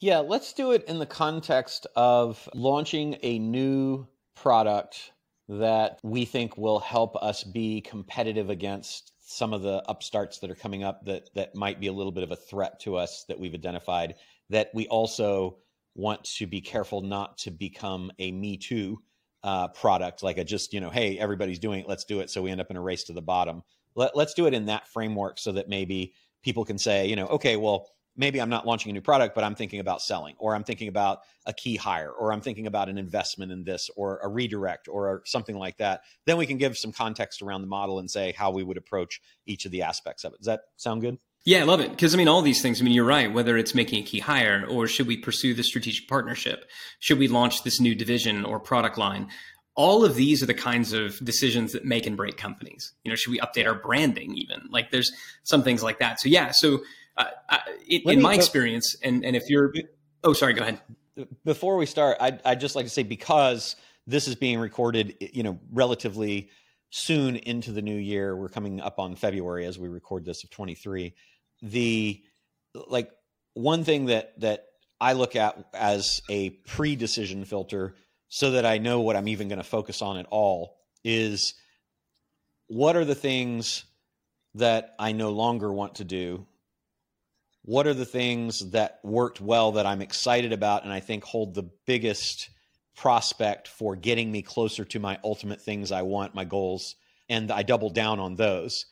Yeah, 0.00 0.18
let's 0.18 0.52
do 0.52 0.72
it 0.72 0.84
in 0.84 0.98
the 0.98 1.06
context 1.06 1.86
of 1.96 2.48
launching 2.54 3.16
a 3.22 3.38
new 3.38 4.06
product 4.34 5.12
that 5.48 5.98
we 6.02 6.24
think 6.24 6.56
will 6.56 6.80
help 6.80 7.16
us 7.16 7.44
be 7.44 7.80
competitive 7.80 8.50
against 8.50 9.12
some 9.20 9.52
of 9.52 9.62
the 9.62 9.82
upstarts 9.88 10.38
that 10.38 10.50
are 10.50 10.54
coming 10.54 10.84
up 10.84 11.04
that 11.06 11.30
that 11.34 11.54
might 11.54 11.80
be 11.80 11.86
a 11.86 11.92
little 11.92 12.12
bit 12.12 12.24
of 12.24 12.30
a 12.30 12.36
threat 12.36 12.78
to 12.80 12.96
us 12.96 13.24
that 13.28 13.38
we've 13.38 13.54
identified 13.54 14.14
that 14.50 14.70
we 14.74 14.86
also 14.88 15.56
want 15.94 16.22
to 16.24 16.46
be 16.46 16.60
careful 16.60 17.00
not 17.00 17.38
to 17.38 17.50
become 17.50 18.10
a 18.18 18.32
me 18.32 18.56
too 18.56 19.00
uh, 19.42 19.68
product. 19.68 20.22
Like 20.22 20.38
a 20.38 20.44
just 20.44 20.72
you 20.72 20.80
know 20.80 20.90
hey 20.90 21.18
everybody's 21.18 21.58
doing 21.58 21.80
it 21.80 21.88
let's 21.88 22.04
do 22.04 22.20
it. 22.20 22.30
So 22.30 22.42
we 22.42 22.50
end 22.50 22.60
up 22.60 22.70
in 22.70 22.76
a 22.76 22.82
race 22.82 23.04
to 23.04 23.12
the 23.12 23.22
bottom. 23.22 23.62
Let, 23.94 24.16
let's 24.16 24.34
do 24.34 24.46
it 24.46 24.54
in 24.54 24.66
that 24.66 24.88
framework 24.88 25.38
so 25.38 25.52
that 25.52 25.68
maybe 25.68 26.14
people 26.42 26.64
can 26.64 26.78
say 26.78 27.06
you 27.06 27.16
know 27.16 27.26
okay 27.26 27.56
well 27.56 27.88
maybe 28.16 28.40
I'm 28.40 28.48
not 28.48 28.66
launching 28.66 28.90
a 28.90 28.92
new 28.92 29.00
product, 29.00 29.34
but 29.34 29.44
I'm 29.44 29.54
thinking 29.54 29.80
about 29.80 30.02
selling, 30.02 30.34
or 30.38 30.54
I'm 30.54 30.64
thinking 30.64 30.88
about 30.88 31.20
a 31.46 31.52
key 31.52 31.76
hire, 31.76 32.10
or 32.10 32.32
I'm 32.32 32.40
thinking 32.40 32.66
about 32.66 32.88
an 32.88 32.98
investment 32.98 33.52
in 33.52 33.64
this, 33.64 33.90
or 33.96 34.20
a 34.22 34.28
redirect, 34.28 34.88
or 34.88 35.22
something 35.24 35.56
like 35.56 35.78
that. 35.78 36.02
Then 36.26 36.36
we 36.36 36.46
can 36.46 36.58
give 36.58 36.76
some 36.76 36.92
context 36.92 37.42
around 37.42 37.62
the 37.62 37.66
model 37.68 37.98
and 37.98 38.10
say 38.10 38.32
how 38.32 38.50
we 38.50 38.62
would 38.62 38.76
approach 38.76 39.20
each 39.46 39.64
of 39.64 39.72
the 39.72 39.82
aspects 39.82 40.24
of 40.24 40.32
it. 40.32 40.38
Does 40.38 40.46
that 40.46 40.60
sound 40.76 41.00
good? 41.00 41.18
Yeah, 41.44 41.60
I 41.60 41.64
love 41.64 41.80
it. 41.80 41.90
Because 41.90 42.14
I 42.14 42.16
mean, 42.16 42.28
all 42.28 42.40
these 42.40 42.62
things, 42.62 42.80
I 42.80 42.84
mean, 42.84 42.94
you're 42.94 43.04
right, 43.04 43.32
whether 43.32 43.58
it's 43.58 43.74
making 43.74 44.02
a 44.02 44.06
key 44.06 44.20
hire 44.20 44.66
or 44.68 44.86
should 44.86 45.06
we 45.06 45.18
pursue 45.18 45.52
the 45.52 45.62
strategic 45.62 46.08
partnership? 46.08 46.64
Should 47.00 47.18
we 47.18 47.28
launch 47.28 47.64
this 47.64 47.80
new 47.80 47.94
division 47.94 48.46
or 48.46 48.58
product 48.58 48.96
line? 48.96 49.28
All 49.74 50.04
of 50.04 50.14
these 50.14 50.42
are 50.42 50.46
the 50.46 50.54
kinds 50.54 50.92
of 50.94 51.18
decisions 51.22 51.72
that 51.72 51.84
make 51.84 52.06
and 52.06 52.16
break 52.16 52.38
companies. 52.38 52.92
You 53.02 53.10
know, 53.10 53.16
should 53.16 53.32
we 53.32 53.40
update 53.40 53.66
our 53.66 53.74
branding 53.74 54.34
even? 54.36 54.68
Like 54.70 54.90
there's 54.90 55.12
some 55.42 55.62
things 55.62 55.82
like 55.82 55.98
that. 55.98 56.18
So 56.18 56.30
yeah, 56.30 56.52
so 56.52 56.80
in, 57.86 58.02
in 58.10 58.22
my 58.22 58.34
experience, 58.34 58.96
and, 59.02 59.24
and 59.24 59.36
if 59.36 59.44
you're, 59.48 59.72
oh, 60.22 60.32
sorry, 60.32 60.54
go 60.54 60.62
ahead. 60.62 60.80
Before 61.44 61.76
we 61.76 61.86
start, 61.86 62.16
I'd, 62.20 62.40
I'd 62.44 62.60
just 62.60 62.74
like 62.74 62.86
to 62.86 62.90
say, 62.90 63.04
because 63.04 63.76
this 64.06 64.26
is 64.26 64.34
being 64.34 64.58
recorded, 64.58 65.16
you 65.20 65.42
know, 65.42 65.58
relatively 65.72 66.50
soon 66.90 67.36
into 67.36 67.72
the 67.72 67.82
new 67.82 67.96
year, 67.96 68.36
we're 68.36 68.48
coming 68.48 68.80
up 68.80 68.98
on 68.98 69.14
February 69.14 69.64
as 69.64 69.78
we 69.78 69.88
record 69.88 70.24
this 70.24 70.44
of 70.44 70.50
23 70.50 71.14
the 71.64 72.22
like 72.88 73.10
one 73.54 73.84
thing 73.84 74.06
that 74.06 74.38
that 74.40 74.66
I 75.00 75.14
look 75.14 75.36
at 75.36 75.58
as 75.74 76.20
a 76.30 76.50
pre-decision 76.50 77.44
filter 77.44 77.94
so 78.28 78.52
that 78.52 78.64
I 78.66 78.78
know 78.78 79.00
what 79.00 79.16
I'm 79.16 79.28
even 79.28 79.48
going 79.48 79.58
to 79.58 79.64
focus 79.64 80.02
on 80.02 80.16
at 80.16 80.26
all 80.30 80.76
is 81.04 81.54
what 82.68 82.96
are 82.96 83.04
the 83.04 83.14
things 83.14 83.84
that 84.54 84.94
I 84.98 85.12
no 85.12 85.30
longer 85.30 85.72
want 85.72 85.96
to 85.96 86.04
do? 86.04 86.46
What 87.66 87.86
are 87.86 87.94
the 87.94 88.04
things 88.04 88.70
that 88.72 89.00
worked 89.02 89.40
well 89.40 89.72
that 89.72 89.86
I'm 89.86 90.02
excited 90.02 90.52
about 90.52 90.84
and 90.84 90.92
I 90.92 91.00
think 91.00 91.24
hold 91.24 91.54
the 91.54 91.70
biggest 91.86 92.50
prospect 92.94 93.68
for 93.68 93.96
getting 93.96 94.30
me 94.30 94.42
closer 94.42 94.84
to 94.84 95.00
my 95.00 95.18
ultimate 95.24 95.62
things 95.62 95.90
I 95.90 96.02
want, 96.02 96.34
my 96.34 96.44
goals, 96.44 96.94
and 97.26 97.50
I 97.50 97.62
double 97.62 97.88
down 97.88 98.20
on 98.20 98.36
those. 98.36 98.84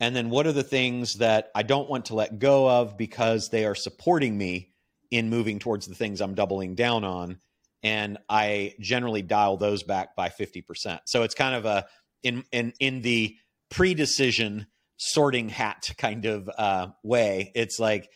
And 0.00 0.14
then 0.14 0.28
what 0.28 0.46
are 0.48 0.52
the 0.52 0.64
things 0.64 1.14
that 1.14 1.52
I 1.54 1.62
don't 1.62 1.88
want 1.88 2.06
to 2.06 2.16
let 2.16 2.40
go 2.40 2.68
of 2.68 2.98
because 2.98 3.48
they 3.48 3.64
are 3.64 3.76
supporting 3.76 4.36
me 4.36 4.72
in 5.12 5.30
moving 5.30 5.60
towards 5.60 5.86
the 5.86 5.94
things 5.94 6.20
I'm 6.20 6.34
doubling 6.34 6.74
down 6.74 7.04
on? 7.04 7.38
And 7.84 8.18
I 8.28 8.74
generally 8.80 9.22
dial 9.22 9.56
those 9.56 9.84
back 9.84 10.16
by 10.16 10.30
50%. 10.30 10.98
So 11.04 11.22
it's 11.22 11.36
kind 11.36 11.54
of 11.54 11.64
a 11.64 11.86
in 12.24 12.42
in 12.50 12.72
in 12.80 13.02
the 13.02 13.36
pre-decision 13.70 14.66
sorting 14.96 15.48
hat 15.48 15.90
kind 15.98 16.24
of 16.26 16.50
uh, 16.56 16.88
way. 17.02 17.52
It's 17.54 17.78
like 17.78 18.10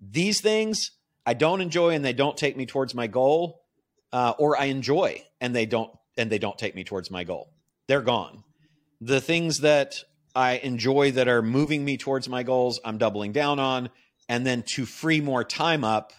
these 0.00 0.40
things 0.40 0.90
I 1.26 1.34
don't 1.34 1.60
enjoy 1.60 1.90
and 1.90 2.04
they 2.04 2.12
don't 2.12 2.36
take 2.36 2.56
me 2.56 2.66
towards 2.66 2.94
my 2.94 3.06
goal, 3.06 3.62
uh, 4.12 4.34
or 4.38 4.58
I 4.58 4.66
enjoy 4.66 5.22
and 5.40 5.54
they 5.54 5.66
don't 5.66 5.90
and 6.16 6.30
they 6.30 6.38
don't 6.38 6.58
take 6.58 6.74
me 6.74 6.84
towards 6.84 7.10
my 7.10 7.24
goal. 7.24 7.50
They're 7.88 8.02
gone. 8.02 8.44
The 9.00 9.20
things 9.20 9.60
that 9.60 9.96
I 10.34 10.56
enjoy 10.58 11.12
that 11.12 11.28
are 11.28 11.42
moving 11.42 11.84
me 11.84 11.96
towards 11.96 12.28
my 12.28 12.42
goals, 12.42 12.80
I'm 12.84 12.98
doubling 12.98 13.32
down 13.32 13.58
on. 13.58 13.90
And 14.28 14.46
then 14.46 14.62
to 14.74 14.86
free 14.86 15.20
more 15.20 15.44
time 15.44 15.84
up, 15.84 16.12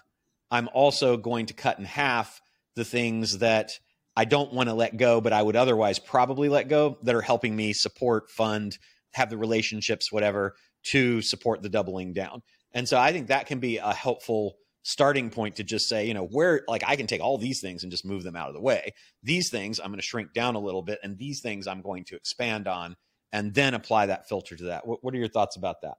I'm 0.51 0.69
also 0.73 1.17
going 1.17 1.47
to 1.47 1.53
cut 1.53 1.79
in 1.79 1.85
half 1.85 2.41
the 2.75 2.85
things 2.85 3.39
that 3.39 3.71
I 4.15 4.25
don't 4.25 4.53
want 4.53 4.69
to 4.69 4.75
let 4.75 4.95
go, 4.95 5.19
but 5.19 5.33
I 5.33 5.41
would 5.41 5.55
otherwise 5.55 5.99
probably 5.99 6.49
let 6.49 6.69
go 6.69 6.97
that 7.03 7.15
are 7.15 7.21
helping 7.21 7.55
me 7.55 7.73
support, 7.73 8.29
fund, 8.29 8.77
have 9.15 9.29
the 9.29 9.37
relationships, 9.37 10.11
whatever, 10.11 10.55
to 10.91 11.21
support 11.21 11.63
the 11.63 11.69
doubling 11.69 12.13
down. 12.13 12.43
And 12.73 12.87
so 12.87 12.99
I 12.99 13.11
think 13.11 13.27
that 13.27 13.47
can 13.47 13.59
be 13.59 13.77
a 13.77 13.93
helpful 13.93 14.57
starting 14.83 15.31
point 15.31 15.55
to 15.55 15.63
just 15.63 15.89
say, 15.89 16.05
you 16.05 16.13
know, 16.13 16.25
where 16.25 16.61
like 16.67 16.83
I 16.85 16.95
can 16.95 17.07
take 17.07 17.21
all 17.21 17.37
these 17.37 17.59
things 17.59 17.81
and 17.81 17.91
just 17.91 18.05
move 18.05 18.23
them 18.23 18.35
out 18.35 18.49
of 18.49 18.53
the 18.53 18.61
way. 18.61 18.93
These 19.23 19.49
things 19.49 19.79
I'm 19.79 19.87
going 19.87 19.97
to 19.97 20.05
shrink 20.05 20.33
down 20.33 20.55
a 20.55 20.59
little 20.59 20.83
bit, 20.83 20.99
and 21.01 21.17
these 21.17 21.41
things 21.41 21.65
I'm 21.65 21.81
going 21.81 22.03
to 22.05 22.15
expand 22.15 22.67
on 22.67 22.95
and 23.31 23.53
then 23.53 23.73
apply 23.73 24.05
that 24.07 24.29
filter 24.29 24.55
to 24.55 24.65
that. 24.65 24.85
What, 24.85 25.03
what 25.03 25.13
are 25.13 25.17
your 25.17 25.27
thoughts 25.27 25.55
about 25.55 25.81
that? 25.81 25.95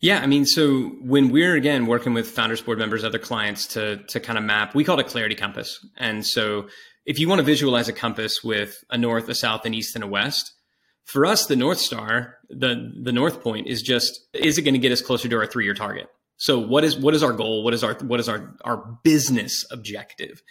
Yeah, 0.00 0.20
I 0.20 0.26
mean, 0.26 0.44
so 0.44 0.88
when 1.00 1.30
we're 1.30 1.56
again 1.56 1.86
working 1.86 2.12
with 2.12 2.28
founders 2.28 2.60
board 2.60 2.78
members, 2.78 3.02
other 3.04 3.18
clients 3.18 3.66
to 3.68 3.96
to 4.08 4.20
kind 4.20 4.38
of 4.38 4.44
map, 4.44 4.74
we 4.74 4.84
call 4.84 4.98
it 4.98 5.06
a 5.06 5.08
clarity 5.08 5.34
compass. 5.34 5.84
And 5.96 6.26
so 6.26 6.68
if 7.06 7.18
you 7.18 7.28
want 7.28 7.38
to 7.38 7.44
visualize 7.44 7.88
a 7.88 7.94
compass 7.94 8.44
with 8.44 8.84
a 8.90 8.98
north, 8.98 9.28
a 9.28 9.34
south, 9.34 9.64
an 9.64 9.72
east, 9.72 9.94
and 9.94 10.04
a 10.04 10.08
west, 10.08 10.52
for 11.06 11.24
us, 11.24 11.46
the 11.46 11.56
North 11.56 11.78
Star, 11.78 12.36
the 12.50 12.92
the 13.00 13.12
North 13.12 13.40
Point 13.40 13.68
is 13.68 13.80
just 13.80 14.26
is 14.34 14.58
it 14.58 14.62
going 14.62 14.74
to 14.74 14.80
get 14.80 14.92
us 14.92 15.00
closer 15.00 15.28
to 15.28 15.36
our 15.36 15.46
three 15.46 15.64
year 15.64 15.74
target? 15.74 16.08
So 16.36 16.58
what 16.58 16.84
is 16.84 16.96
what 16.96 17.14
is 17.14 17.22
our 17.22 17.32
goal? 17.32 17.64
What 17.64 17.72
is 17.72 17.82
our 17.82 17.94
what 17.94 18.20
is 18.20 18.28
our 18.28 18.54
our 18.64 18.76
business 19.02 19.64
objective? 19.70 20.42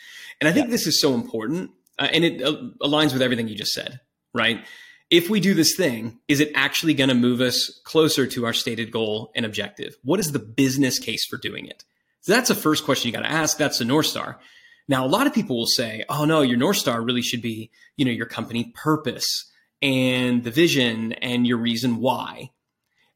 And 0.42 0.48
I 0.48 0.54
think 0.54 0.68
yeah. 0.68 0.72
this 0.72 0.88
is 0.88 1.00
so 1.00 1.14
important, 1.14 1.72
uh, 2.00 2.08
and 2.12 2.26
it 2.26 2.42
uh, 2.42 2.56
aligns 2.82 3.14
with 3.14 3.22
everything 3.22 3.48
you 3.48 3.56
just 3.56 3.74
said, 3.74 4.00
right? 4.34 4.66
if 5.12 5.30
we 5.30 5.40
do 5.40 5.54
this 5.54 5.76
thing, 5.76 6.20
is 6.28 6.40
it 6.40 6.52
actually 6.56 6.94
going 6.94 7.10
to 7.10 7.16
move 7.16 7.40
us 7.40 7.80
closer 7.84 8.26
to 8.26 8.46
our 8.46 8.54
stated 8.54 8.92
goal 8.92 9.32
and 9.36 9.46
objective? 9.46 9.96
What 10.04 10.20
is 10.20 10.32
the 10.32 10.40
business 10.40 10.98
case 10.98 11.26
for 11.26 11.38
doing 11.38 11.68
it? 11.68 11.84
So 12.22 12.34
that's 12.34 12.50
the 12.50 12.56
first 12.56 12.86
question 12.86 13.08
you 13.08 13.14
got 13.14 13.22
to 13.22 13.32
ask. 13.32 13.58
That's 13.58 13.78
the 13.78 13.86
North 13.86 14.08
Star. 14.08 14.40
Now, 14.88 15.06
a 15.06 15.08
lot 15.08 15.28
of 15.28 15.34
people 15.34 15.58
will 15.58 15.68
say, 15.68 16.04
oh 16.10 16.26
no, 16.26 16.42
your 16.42 16.58
North 16.58 16.78
Star 16.78 17.02
really 17.02 17.22
should 17.22 17.42
be, 17.42 17.70
you 17.98 18.06
know, 18.06 18.12
your 18.12 18.26
company 18.26 18.74
purpose 18.76 19.52
and 19.82 20.44
the 20.44 20.52
vision 20.52 21.14
and 21.14 21.46
your 21.46 21.58
reason 21.58 21.98
why. 21.98 22.52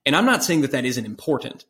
And 0.06 0.16
I'm 0.16 0.26
not 0.26 0.44
saying 0.44 0.62
that 0.62 0.72
that 0.72 0.86
isn't 0.86 1.06
important, 1.06 1.66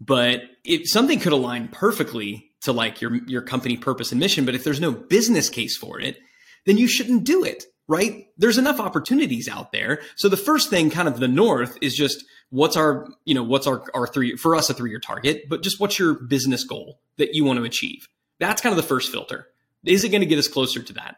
but 0.00 0.42
if 0.64 0.88
something 0.88 1.20
could 1.20 1.32
align 1.32 1.68
perfectly 1.68 2.50
to 2.62 2.72
like 2.72 3.00
your, 3.00 3.16
your 3.26 3.42
company 3.42 3.76
purpose 3.76 4.10
and 4.10 4.20
mission, 4.20 4.44
but 4.44 4.54
if 4.54 4.64
there's 4.64 4.80
no 4.80 4.92
business 4.92 5.48
case 5.50 5.76
for 5.76 6.00
it, 6.00 6.18
then 6.66 6.78
you 6.78 6.88
shouldn't 6.88 7.24
do 7.24 7.44
it 7.44 7.64
right? 7.88 8.26
There's 8.38 8.58
enough 8.58 8.80
opportunities 8.80 9.48
out 9.48 9.72
there. 9.72 10.00
So 10.16 10.28
the 10.28 10.36
first 10.36 10.70
thing 10.70 10.90
kind 10.90 11.08
of 11.08 11.20
the 11.20 11.28
north 11.28 11.76
is 11.80 11.94
just 11.94 12.24
what's 12.50 12.76
our, 12.76 13.06
you 13.24 13.34
know, 13.34 13.42
what's 13.42 13.66
our, 13.66 13.84
our 13.94 14.06
three, 14.06 14.36
for 14.36 14.54
us, 14.54 14.70
a 14.70 14.74
three 14.74 14.90
year 14.90 15.00
target, 15.00 15.48
but 15.48 15.62
just 15.62 15.80
what's 15.80 15.98
your 15.98 16.14
business 16.14 16.64
goal 16.64 17.00
that 17.18 17.34
you 17.34 17.44
want 17.44 17.58
to 17.58 17.64
achieve? 17.64 18.08
That's 18.40 18.62
kind 18.62 18.72
of 18.72 18.76
the 18.76 18.88
first 18.88 19.12
filter. 19.12 19.46
Is 19.84 20.04
it 20.04 20.08
going 20.08 20.22
to 20.22 20.26
get 20.26 20.38
us 20.38 20.48
closer 20.48 20.82
to 20.82 20.92
that? 20.94 21.16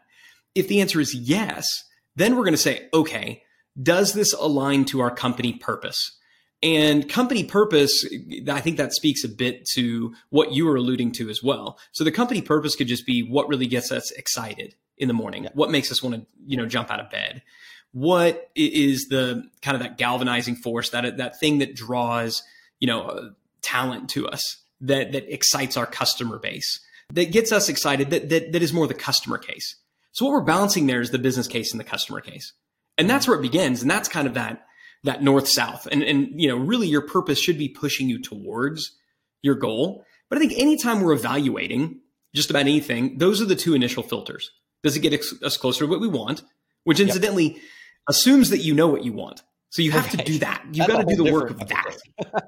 If 0.55 0.67
the 0.67 0.81
answer 0.81 0.99
is 0.99 1.13
yes, 1.13 1.83
then 2.17 2.35
we're 2.35 2.43
going 2.43 2.53
to 2.53 2.57
say, 2.57 2.89
okay, 2.93 3.43
does 3.81 4.13
this 4.13 4.33
align 4.33 4.85
to 4.85 4.99
our 4.99 5.11
company 5.11 5.53
purpose? 5.53 6.17
And 6.63 7.07
company 7.07 7.43
purpose, 7.43 8.03
I 8.49 8.59
think 8.59 8.77
that 8.77 8.91
speaks 8.91 9.23
a 9.23 9.29
bit 9.29 9.67
to 9.75 10.15
what 10.29 10.51
you 10.51 10.65
were 10.65 10.75
alluding 10.75 11.11
to 11.13 11.29
as 11.29 11.43
well. 11.43 11.77
So 11.91 12.03
the 12.03 12.11
company 12.11 12.41
purpose 12.41 12.75
could 12.75 12.87
just 12.87 13.05
be 13.05 13.21
what 13.21 13.47
really 13.47 13.67
gets 13.67 13.91
us 13.91 14.11
excited 14.11 14.73
in 14.97 15.07
the 15.07 15.13
morning? 15.13 15.43
Yeah. 15.43 15.51
What 15.53 15.69
makes 15.69 15.91
us 15.91 16.01
want 16.01 16.15
to, 16.15 16.25
you 16.45 16.57
know, 16.57 16.65
jump 16.65 16.89
out 16.89 16.99
of 16.99 17.11
bed? 17.11 17.43
What 17.91 18.49
is 18.55 19.07
the 19.09 19.47
kind 19.61 19.75
of 19.75 19.83
that 19.83 19.99
galvanizing 19.99 20.55
force, 20.55 20.89
that 20.89 21.17
that 21.17 21.39
thing 21.39 21.59
that 21.59 21.75
draws, 21.75 22.41
you 22.79 22.87
know, 22.87 23.31
talent 23.61 24.09
to 24.11 24.27
us, 24.27 24.41
that 24.81 25.11
that 25.11 25.31
excites 25.31 25.77
our 25.77 25.85
customer 25.85 26.39
base, 26.39 26.79
that 27.13 27.31
gets 27.31 27.51
us 27.51 27.69
excited, 27.69 28.09
that 28.09 28.29
that 28.29 28.51
that 28.51 28.61
is 28.63 28.73
more 28.73 28.87
the 28.87 28.93
customer 28.95 29.37
case. 29.37 29.75
So 30.17 30.25
what 30.25 30.31
we're 30.31 30.41
balancing 30.41 30.87
there 30.87 30.99
is 30.99 31.11
the 31.11 31.19
business 31.19 31.47
case 31.47 31.71
and 31.71 31.79
the 31.79 31.83
customer 31.83 32.21
case, 32.21 32.53
and 32.97 33.07
that's 33.07 33.27
where 33.27 33.37
it 33.37 33.43
begins, 33.43 33.83
and 33.83 33.91
that's 33.91 34.09
kind 34.09 34.27
of 34.27 34.33
that 34.33 34.65
that 35.03 35.21
north 35.21 35.47
south, 35.47 35.87
and 35.91 36.01
and 36.01 36.41
you 36.41 36.47
know, 36.47 36.57
really 36.57 36.87
your 36.87 37.05
purpose 37.05 37.39
should 37.39 37.59
be 37.59 37.69
pushing 37.69 38.09
you 38.09 38.19
towards 38.19 38.97
your 39.43 39.53
goal. 39.53 40.03
But 40.27 40.39
I 40.39 40.41
think 40.41 40.53
anytime 40.57 41.01
we're 41.01 41.13
evaluating 41.13 41.99
just 42.33 42.49
about 42.49 42.61
anything, 42.61 43.19
those 43.19 43.43
are 43.43 43.45
the 43.45 43.55
two 43.55 43.75
initial 43.75 44.01
filters. 44.01 44.49
Does 44.81 44.97
it 44.97 45.01
get 45.01 45.13
us 45.43 45.55
closer 45.55 45.85
to 45.85 45.87
what 45.91 46.01
we 46.01 46.07
want? 46.07 46.41
Which 46.83 46.99
incidentally 46.99 47.53
yep. 47.53 47.61
assumes 48.09 48.49
that 48.49 48.63
you 48.63 48.73
know 48.73 48.87
what 48.87 49.03
you 49.03 49.13
want. 49.13 49.43
So 49.69 49.83
you 49.83 49.91
have 49.91 50.07
right. 50.07 50.17
to 50.17 50.23
do 50.23 50.39
that. 50.39 50.65
You've 50.71 50.87
got 50.87 51.07
to 51.07 51.15
do 51.15 51.23
the 51.23 51.31
work 51.31 51.51
of 51.51 51.59
that. 51.67 51.97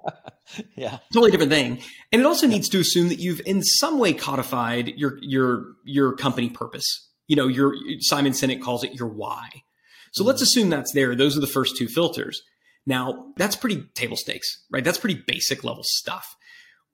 yeah. 0.76 0.98
Totally 1.14 1.30
different 1.30 1.52
thing. 1.52 1.84
And 2.12 2.20
it 2.20 2.26
also 2.26 2.48
yeah. 2.48 2.54
needs 2.54 2.70
to 2.70 2.80
assume 2.80 3.10
that 3.10 3.20
you've 3.20 3.42
in 3.46 3.62
some 3.62 4.00
way 4.00 4.14
codified 4.14 4.88
your 4.88 5.20
your 5.22 5.76
your 5.86 6.16
company 6.16 6.50
purpose. 6.50 7.09
You 7.30 7.38
know, 7.38 7.48
your 7.48 7.74
Simon 8.00 8.34
Sinek 8.34 8.62
calls 8.62 8.84
it 8.84 8.96
your 8.96 9.08
why. 9.08 9.48
So 10.12 10.22
mm-hmm. 10.22 10.28
let's 10.28 10.42
assume 10.42 10.70
that's 10.70 10.92
there. 10.92 11.16
Those 11.16 11.38
are 11.38 11.42
the 11.42 11.48
first 11.48 11.78
two 11.78 11.88
filters. 11.88 12.42
Now, 12.86 13.28
that's 13.38 13.56
pretty 13.56 13.84
table 13.94 14.18
stakes, 14.18 14.66
right? 14.72 14.84
That's 14.84 14.98
pretty 14.98 15.24
basic 15.28 15.64
level 15.64 15.84
stuff. 15.84 16.36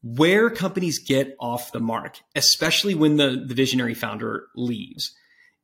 Where 0.04 0.50
companies 0.50 1.00
get 1.00 1.36
off 1.40 1.72
the 1.72 1.80
mark, 1.80 2.20
especially 2.36 2.94
when 2.94 3.16
the, 3.16 3.44
the 3.48 3.56
visionary 3.56 3.94
founder 3.94 4.48
leaves, 4.56 5.16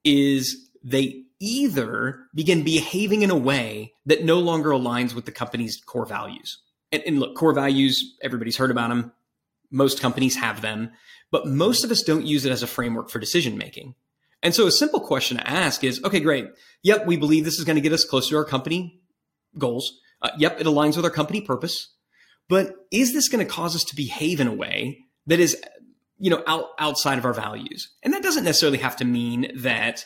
is 0.04 0.70
they 0.84 1.24
either 1.40 2.28
begin 2.34 2.64
behaving 2.64 3.24
in 3.24 3.30
a 3.30 3.36
way 3.36 3.94
that 4.06 4.24
no 4.24 4.40
longer 4.40 4.70
aligns 4.70 5.14
with 5.14 5.26
the 5.26 5.32
company's 5.32 5.80
core 5.86 6.06
values. 6.06 6.60
And, 6.92 7.04
and, 7.06 7.20
look, 7.20 7.36
core 7.36 7.54
values, 7.54 8.16
everybody's 8.24 8.58
heard 8.58 8.72
about 8.72 8.90
them. 8.90 9.12
Most 9.70 10.02
companies 10.02 10.36
have 10.38 10.62
them, 10.62 10.92
but 11.30 11.48
most 11.48 11.84
of 11.84 11.92
us 11.92 12.04
don't 12.04 12.26
use 12.26 12.46
it 12.46 12.52
as 12.52 12.64
a 12.64 12.68
framework 12.68 13.10
for 13.10 13.20
decision 13.20 13.58
making. 13.58 13.96
And 14.44 14.56
so 14.56 14.68
a 14.68 14.72
simple 14.72 15.00
question 15.00 15.38
to 15.38 15.48
ask 15.48 15.84
is, 15.84 16.04
okay, 16.04 16.20
great. 16.20 16.48
Yep, 16.84 17.06
we 17.06 17.18
believe 17.18 17.46
this 17.46 17.60
is 17.60 17.66
going 17.66 17.76
to 17.76 17.82
get 17.82 17.94
us 17.94 18.04
closer 18.04 18.32
to 18.32 18.38
our 18.38 18.46
company 18.46 19.00
goals. 19.58 20.00
Uh, 20.22 20.32
yep, 20.38 20.60
it 20.60 20.66
aligns 20.66 20.96
with 20.96 21.06
our 21.06 21.12
company 21.12 21.42
purpose. 21.42 21.94
But 22.50 22.76
is 22.92 23.14
this 23.14 23.30
going 23.30 23.46
to 23.46 23.52
cause 23.52 23.76
us 23.76 23.84
to 23.86 23.96
behave 23.96 24.40
in 24.40 24.48
a 24.48 24.54
way 24.54 25.06
that 25.28 25.40
is, 25.40 25.62
you 26.18 26.30
know, 26.30 26.44
out, 26.48 26.66
outside 26.80 27.18
of 27.18 27.26
our 27.26 27.34
values. 27.34 27.90
And 28.04 28.14
that 28.14 28.24
doesn't 28.24 28.44
necessarily 28.44 28.80
have 28.80 28.96
to 28.98 29.06
mean 29.06 29.52
that, 29.56 30.06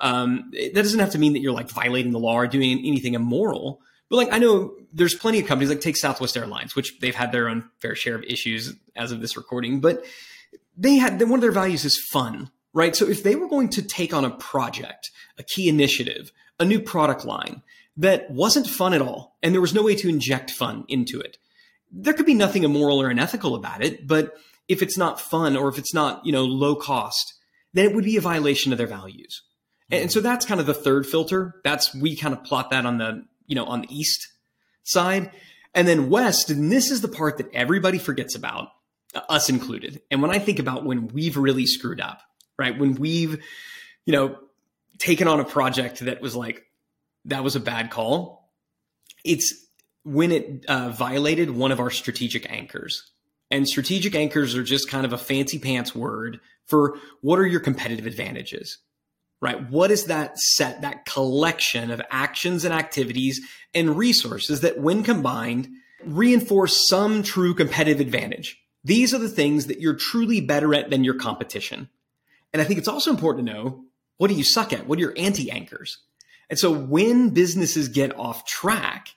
um, 0.00 0.50
that 0.52 0.74
doesn't 0.74 1.00
have 1.00 1.12
to 1.12 1.18
mean 1.18 1.32
that 1.32 1.40
you're 1.40 1.52
like 1.52 1.70
violating 1.70 2.12
the 2.12 2.18
law 2.18 2.34
or 2.34 2.46
doing 2.46 2.78
anything 2.84 3.14
immoral. 3.14 3.80
But 4.08 4.16
like, 4.16 4.32
I 4.32 4.38
know 4.38 4.74
there's 4.92 5.14
plenty 5.14 5.40
of 5.40 5.46
companies 5.46 5.70
like 5.70 5.80
take 5.80 5.96
Southwest 5.96 6.36
Airlines, 6.36 6.76
which 6.76 6.98
they've 7.00 7.14
had 7.14 7.32
their 7.32 7.48
own 7.48 7.68
fair 7.80 7.94
share 7.94 8.14
of 8.14 8.22
issues 8.24 8.74
as 8.94 9.10
of 9.10 9.20
this 9.20 9.36
recording, 9.36 9.80
but 9.80 10.04
they 10.76 10.96
had 10.96 11.20
one 11.22 11.34
of 11.34 11.40
their 11.40 11.52
values 11.52 11.84
is 11.84 11.98
fun, 11.98 12.50
right? 12.76 12.94
So 12.94 13.08
if 13.08 13.22
they 13.22 13.34
were 13.34 13.48
going 13.48 13.70
to 13.70 13.82
take 13.82 14.12
on 14.12 14.26
a 14.26 14.30
project, 14.30 15.10
a 15.38 15.42
key 15.42 15.66
initiative, 15.66 16.30
a 16.60 16.64
new 16.64 16.78
product 16.78 17.24
line 17.24 17.62
that 17.96 18.30
wasn't 18.30 18.66
fun 18.66 18.92
at 18.92 19.00
all, 19.00 19.38
and 19.42 19.54
there 19.54 19.62
was 19.62 19.72
no 19.72 19.82
way 19.82 19.96
to 19.96 20.10
inject 20.10 20.50
fun 20.50 20.84
into 20.86 21.18
it, 21.18 21.38
there 21.90 22.12
could 22.12 22.26
be 22.26 22.34
nothing 22.34 22.64
immoral 22.64 23.00
or 23.00 23.08
unethical 23.08 23.54
about 23.54 23.82
it. 23.82 24.06
But 24.06 24.34
if 24.68 24.82
it's 24.82 24.98
not 24.98 25.18
fun 25.18 25.56
or 25.56 25.68
if 25.70 25.78
it's 25.78 25.94
not, 25.94 26.26
you 26.26 26.32
know, 26.32 26.44
low 26.44 26.76
cost, 26.76 27.32
then 27.72 27.86
it 27.86 27.94
would 27.94 28.04
be 28.04 28.18
a 28.18 28.20
violation 28.20 28.72
of 28.72 28.78
their 28.78 28.86
values. 28.86 29.42
Mm-hmm. 29.90 30.02
And 30.02 30.12
so 30.12 30.20
that's 30.20 30.44
kind 30.44 30.60
of 30.60 30.66
the 30.66 30.74
third 30.74 31.06
filter. 31.06 31.54
That's 31.64 31.94
we 31.94 32.14
kind 32.14 32.34
of 32.34 32.44
plot 32.44 32.70
that 32.72 32.84
on 32.84 32.98
the, 32.98 33.24
you 33.46 33.54
know, 33.54 33.64
on 33.64 33.80
the 33.80 33.96
east 33.96 34.28
side. 34.82 35.30
And 35.74 35.88
then 35.88 36.10
west, 36.10 36.50
and 36.50 36.70
this 36.70 36.90
is 36.90 37.00
the 37.00 37.08
part 37.08 37.38
that 37.38 37.54
everybody 37.54 37.96
forgets 37.96 38.34
about, 38.34 38.68
us 39.30 39.48
included. 39.48 40.02
And 40.10 40.20
when 40.20 40.30
I 40.30 40.38
think 40.38 40.58
about 40.58 40.84
when 40.84 41.08
we've 41.08 41.38
really 41.38 41.64
screwed 41.64 42.02
up, 42.02 42.20
right? 42.58 42.78
When 42.78 42.94
we've, 42.94 43.42
you 44.04 44.12
know, 44.12 44.38
taken 44.98 45.28
on 45.28 45.40
a 45.40 45.44
project 45.44 46.00
that 46.00 46.20
was 46.20 46.34
like, 46.34 46.62
that 47.26 47.44
was 47.44 47.56
a 47.56 47.60
bad 47.60 47.90
call. 47.90 48.50
It's 49.24 49.66
when 50.04 50.30
it 50.32 50.64
uh, 50.66 50.90
violated 50.90 51.50
one 51.50 51.72
of 51.72 51.80
our 51.80 51.90
strategic 51.90 52.50
anchors. 52.50 53.10
And 53.50 53.68
strategic 53.68 54.14
anchors 54.14 54.54
are 54.56 54.62
just 54.62 54.88
kind 54.88 55.04
of 55.04 55.12
a 55.12 55.18
fancy 55.18 55.58
pants 55.58 55.94
word 55.94 56.40
for 56.66 56.98
what 57.20 57.38
are 57.38 57.46
your 57.46 57.60
competitive 57.60 58.06
advantages, 58.06 58.78
right? 59.40 59.70
What 59.70 59.90
is 59.90 60.06
that 60.06 60.38
set, 60.38 60.82
that 60.82 61.04
collection 61.04 61.90
of 61.90 62.02
actions 62.10 62.64
and 62.64 62.74
activities 62.74 63.40
and 63.74 63.96
resources 63.96 64.62
that, 64.62 64.78
when 64.78 65.02
combined, 65.02 65.68
reinforce 66.04 66.88
some 66.88 67.22
true 67.22 67.54
competitive 67.54 68.00
advantage? 68.00 68.58
These 68.82 69.14
are 69.14 69.18
the 69.18 69.28
things 69.28 69.66
that 69.66 69.80
you're 69.80 69.94
truly 69.94 70.40
better 70.40 70.74
at 70.74 70.90
than 70.90 71.04
your 71.04 71.14
competition. 71.14 71.88
And 72.56 72.62
I 72.62 72.64
think 72.64 72.78
it's 72.78 72.88
also 72.88 73.10
important 73.10 73.46
to 73.46 73.52
know 73.52 73.84
what 74.16 74.28
do 74.28 74.34
you 74.34 74.42
suck 74.42 74.72
at? 74.72 74.86
What 74.86 74.96
are 74.96 75.02
your 75.02 75.12
anti 75.14 75.50
anchors? 75.50 75.98
And 76.48 76.58
so 76.58 76.72
when 76.72 77.28
businesses 77.28 77.88
get 77.88 78.18
off 78.18 78.46
track, 78.46 79.08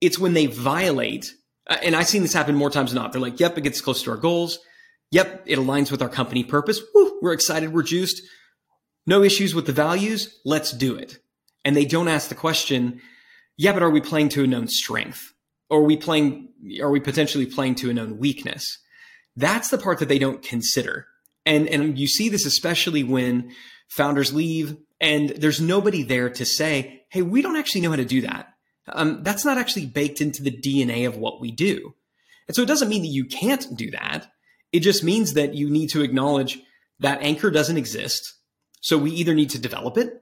it's 0.00 0.18
when 0.18 0.34
they 0.34 0.46
violate, 0.46 1.32
uh, 1.70 1.76
and 1.84 1.94
I've 1.94 2.08
seen 2.08 2.22
this 2.22 2.32
happen 2.32 2.56
more 2.56 2.70
times 2.70 2.92
than 2.92 3.00
not. 3.00 3.12
They're 3.12 3.20
like, 3.20 3.38
yep, 3.38 3.56
it 3.56 3.60
gets 3.60 3.80
close 3.80 4.02
to 4.02 4.10
our 4.10 4.16
goals. 4.16 4.58
Yep, 5.12 5.44
it 5.46 5.56
aligns 5.56 5.92
with 5.92 6.02
our 6.02 6.08
company 6.08 6.42
purpose. 6.42 6.80
Woo, 6.92 7.16
we're 7.22 7.32
excited, 7.32 7.72
we're 7.72 7.84
juiced. 7.84 8.20
No 9.06 9.22
issues 9.22 9.54
with 9.54 9.66
the 9.66 9.72
values. 9.72 10.40
Let's 10.44 10.72
do 10.72 10.96
it. 10.96 11.20
And 11.64 11.76
they 11.76 11.84
don't 11.84 12.08
ask 12.08 12.28
the 12.28 12.34
question, 12.34 13.00
yeah, 13.56 13.72
but 13.72 13.84
are 13.84 13.90
we 13.90 14.00
playing 14.00 14.30
to 14.30 14.42
a 14.42 14.48
known 14.48 14.66
strength? 14.66 15.32
Or 15.70 15.78
are 15.78 15.84
we 15.84 15.96
playing, 15.96 16.48
are 16.82 16.90
we 16.90 16.98
potentially 16.98 17.46
playing 17.46 17.76
to 17.76 17.90
a 17.90 17.94
known 17.94 18.18
weakness? 18.18 18.80
That's 19.36 19.68
the 19.68 19.78
part 19.78 20.00
that 20.00 20.08
they 20.08 20.18
don't 20.18 20.42
consider. 20.42 21.06
And, 21.46 21.68
and 21.68 21.98
you 21.98 22.06
see 22.06 22.28
this 22.28 22.46
especially 22.46 23.04
when 23.04 23.52
founders 23.88 24.32
leave 24.32 24.76
and 25.00 25.30
there's 25.30 25.60
nobody 25.60 26.02
there 26.02 26.30
to 26.30 26.44
say, 26.44 27.02
Hey, 27.10 27.22
we 27.22 27.42
don't 27.42 27.56
actually 27.56 27.82
know 27.82 27.90
how 27.90 27.96
to 27.96 28.04
do 28.04 28.22
that. 28.22 28.48
Um, 28.88 29.22
that's 29.22 29.44
not 29.44 29.58
actually 29.58 29.86
baked 29.86 30.20
into 30.20 30.42
the 30.42 30.50
DNA 30.50 31.06
of 31.06 31.16
what 31.16 31.40
we 31.40 31.50
do. 31.50 31.94
And 32.48 32.54
so 32.54 32.62
it 32.62 32.68
doesn't 32.68 32.88
mean 32.88 33.02
that 33.02 33.08
you 33.08 33.24
can't 33.24 33.76
do 33.76 33.90
that. 33.92 34.26
It 34.72 34.80
just 34.80 35.04
means 35.04 35.34
that 35.34 35.54
you 35.54 35.70
need 35.70 35.90
to 35.90 36.02
acknowledge 36.02 36.58
that 37.00 37.22
anchor 37.22 37.50
doesn't 37.50 37.76
exist. 37.76 38.34
So 38.80 38.98
we 38.98 39.12
either 39.12 39.34
need 39.34 39.50
to 39.50 39.58
develop 39.58 39.96
it, 39.96 40.12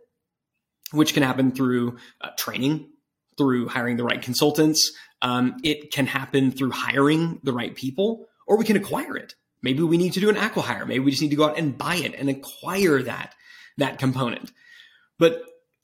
which 0.93 1.15
can 1.15 1.23
happen 1.23 1.53
through 1.53 1.97
uh, 2.21 2.31
training, 2.37 2.91
through 3.37 3.69
hiring 3.69 3.97
the 3.97 4.05
right 4.05 4.23
consultants. 4.23 4.93
Um, 5.21 5.57
it 5.65 5.93
can 5.93 6.07
happen 6.07 6.51
through 6.51 6.71
hiring 6.71 7.41
the 7.43 7.53
right 7.53 7.75
people, 7.75 8.27
or 8.47 8.57
we 8.57 8.65
can 8.65 8.77
acquire 8.77 9.17
it. 9.17 9.35
Maybe 9.63 9.83
we 9.83 9.97
need 9.97 10.13
to 10.15 10.21
do 10.21 10.29
an 10.29 10.37
acquihire. 10.37 10.87
Maybe 10.87 11.01
we 11.01 11.11
just 11.13 11.23
need 11.23 11.31
to 11.31 11.37
go 11.37 11.45
out 11.45 11.59
and 11.59 11.77
buy 11.77 11.97
it 11.97 12.15
and 12.15 12.29
acquire 12.29 13.03
that, 13.03 13.35
that 13.79 13.99
component. 13.99 14.53
But 15.19 15.43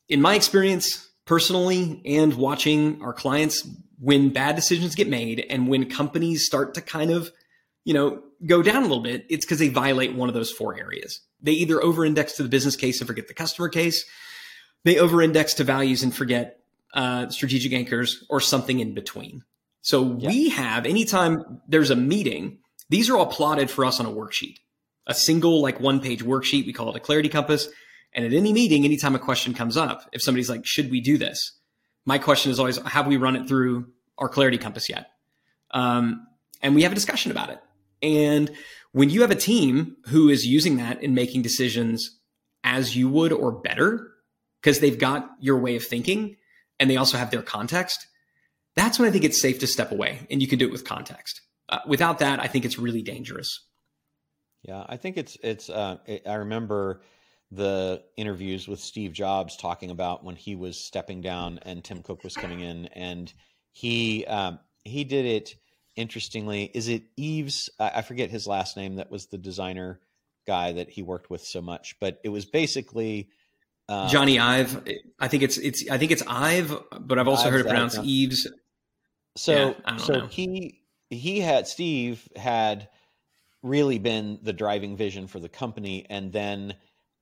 in 0.08 0.20
my 0.20 0.34
experience, 0.34 1.08
personally, 1.24 2.02
and 2.04 2.34
watching 2.34 3.00
our 3.02 3.12
clients, 3.12 3.68
when 4.00 4.30
bad 4.30 4.56
decisions 4.56 4.94
get 4.94 5.08
made 5.08 5.44
and 5.50 5.68
when 5.68 5.88
companies 5.88 6.46
start 6.46 6.74
to 6.74 6.80
kind 6.80 7.10
of, 7.10 7.30
you 7.84 7.94
know, 7.94 8.22
go 8.46 8.62
down 8.62 8.82
a 8.82 8.86
little 8.86 9.02
bit, 9.02 9.26
it's 9.28 9.44
because 9.44 9.58
they 9.58 9.68
violate 9.68 10.14
one 10.14 10.28
of 10.28 10.34
those 10.34 10.50
four 10.50 10.78
areas. 10.78 11.20
They 11.40 11.52
either 11.52 11.82
over 11.82 12.04
index 12.04 12.32
to 12.34 12.42
the 12.42 12.48
business 12.48 12.76
case 12.76 13.00
and 13.00 13.06
forget 13.06 13.28
the 13.28 13.34
customer 13.34 13.68
case. 13.68 14.04
They 14.84 14.98
over 14.98 15.22
index 15.22 15.54
to 15.54 15.64
values 15.64 16.02
and 16.02 16.14
forget 16.14 16.60
uh, 16.94 17.28
strategic 17.28 17.72
anchors 17.72 18.24
or 18.28 18.40
something 18.40 18.80
in 18.80 18.94
between. 18.94 19.42
So 19.82 20.16
yeah. 20.18 20.28
we 20.28 20.48
have 20.50 20.86
anytime 20.86 21.60
there's 21.68 21.90
a 21.90 21.96
meeting, 21.96 22.58
these 22.88 23.10
are 23.10 23.16
all 23.16 23.26
plotted 23.26 23.70
for 23.70 23.84
us 23.84 24.00
on 24.00 24.06
a 24.06 24.10
worksheet, 24.10 24.56
a 25.06 25.14
single 25.14 25.60
like 25.60 25.80
one 25.80 26.00
page 26.00 26.24
worksheet. 26.24 26.66
We 26.66 26.72
call 26.72 26.90
it 26.90 26.96
a 26.96 27.00
clarity 27.00 27.28
compass. 27.28 27.68
And 28.12 28.24
at 28.24 28.32
any 28.32 28.52
meeting, 28.52 28.84
anytime 28.84 29.14
a 29.14 29.18
question 29.18 29.54
comes 29.54 29.76
up, 29.76 30.08
if 30.12 30.22
somebody's 30.22 30.48
like, 30.48 30.64
should 30.64 30.90
we 30.90 31.00
do 31.00 31.18
this? 31.18 31.52
My 32.06 32.18
question 32.18 32.50
is 32.50 32.58
always, 32.58 32.78
have 32.78 33.06
we 33.06 33.18
run 33.18 33.36
it 33.36 33.46
through 33.46 33.88
our 34.16 34.28
clarity 34.28 34.56
compass 34.56 34.88
yet? 34.88 35.10
Um, 35.72 36.26
and 36.62 36.74
we 36.74 36.82
have 36.82 36.92
a 36.92 36.94
discussion 36.94 37.30
about 37.30 37.50
it. 37.50 37.60
And 38.02 38.50
when 38.92 39.10
you 39.10 39.20
have 39.20 39.30
a 39.30 39.36
team 39.36 39.96
who 40.06 40.30
is 40.30 40.46
using 40.46 40.78
that 40.78 41.02
in 41.02 41.14
making 41.14 41.42
decisions 41.42 42.18
as 42.64 42.96
you 42.96 43.08
would 43.08 43.32
or 43.32 43.52
better, 43.52 44.10
because 44.60 44.80
they've 44.80 44.98
got 44.98 45.28
your 45.40 45.58
way 45.58 45.76
of 45.76 45.84
thinking 45.84 46.36
and 46.80 46.88
they 46.88 46.96
also 46.96 47.18
have 47.18 47.30
their 47.30 47.42
context, 47.42 48.06
that's 48.74 48.98
when 48.98 49.08
I 49.08 49.12
think 49.12 49.24
it's 49.24 49.40
safe 49.40 49.58
to 49.60 49.66
step 49.66 49.92
away 49.92 50.26
and 50.30 50.40
you 50.40 50.48
can 50.48 50.58
do 50.58 50.66
it 50.66 50.72
with 50.72 50.84
context. 50.84 51.42
Uh, 51.68 51.80
without 51.86 52.18
that, 52.20 52.40
I 52.40 52.46
think 52.46 52.64
it's 52.64 52.78
really 52.78 53.02
dangerous. 53.02 53.66
Yeah, 54.62 54.84
I 54.88 54.96
think 54.96 55.16
it's 55.16 55.36
it's. 55.42 55.70
Uh, 55.70 55.98
it, 56.06 56.22
I 56.26 56.34
remember 56.34 57.02
the 57.50 58.02
interviews 58.16 58.68
with 58.68 58.80
Steve 58.80 59.12
Jobs 59.12 59.56
talking 59.56 59.90
about 59.90 60.24
when 60.24 60.36
he 60.36 60.54
was 60.54 60.84
stepping 60.84 61.20
down 61.20 61.58
and 61.62 61.82
Tim 61.82 62.02
Cook 62.02 62.24
was 62.24 62.34
coming 62.34 62.60
in, 62.60 62.86
and 62.86 63.32
he 63.72 64.24
um, 64.26 64.58
he 64.84 65.04
did 65.04 65.26
it 65.26 65.54
interestingly. 65.96 66.70
Is 66.74 66.88
it 66.88 67.04
Eves? 67.16 67.70
I 67.78 68.02
forget 68.02 68.30
his 68.30 68.46
last 68.46 68.76
name. 68.76 68.96
That 68.96 69.10
was 69.10 69.26
the 69.26 69.38
designer 69.38 70.00
guy 70.46 70.72
that 70.72 70.90
he 70.90 71.02
worked 71.02 71.30
with 71.30 71.42
so 71.42 71.60
much, 71.60 71.96
but 72.00 72.18
it 72.24 72.30
was 72.30 72.44
basically 72.46 73.28
uh, 73.88 74.08
Jony 74.08 74.40
Ive. 74.40 74.82
I 75.18 75.28
think 75.28 75.42
it's 75.42 75.58
it's 75.58 75.88
I 75.90 75.98
think 75.98 76.10
it's 76.10 76.22
Ive, 76.26 76.76
but 77.00 77.18
I've 77.18 77.28
also 77.28 77.44
Ives, 77.44 77.52
heard 77.52 77.60
it 77.66 77.68
pronounced 77.68 78.02
Eves. 78.02 78.50
So 79.36 79.76
yeah, 79.86 79.96
so 79.98 80.12
know. 80.14 80.26
he 80.26 80.80
he 81.10 81.40
had 81.40 81.66
Steve 81.66 82.28
had 82.36 82.88
really 83.62 83.98
been 83.98 84.38
the 84.42 84.52
driving 84.52 84.96
vision 84.96 85.26
for 85.26 85.40
the 85.40 85.48
company, 85.48 86.06
and 86.08 86.32
then 86.32 86.74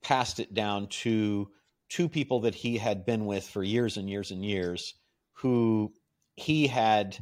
passed 0.03 0.41
it 0.41 0.55
down 0.55 0.89
to 0.89 1.49
two 1.89 2.09
people 2.09 2.41
that 2.41 2.55
he 2.55 2.79
had 2.79 3.07
been 3.07 3.27
with 3.27 3.49
for 3.49 3.63
years 3.63 3.97
and 3.97 4.11
years 4.11 4.31
and 4.31 4.45
years 4.45 4.95
who 5.35 5.93
he 6.37 6.67
had 6.67 7.17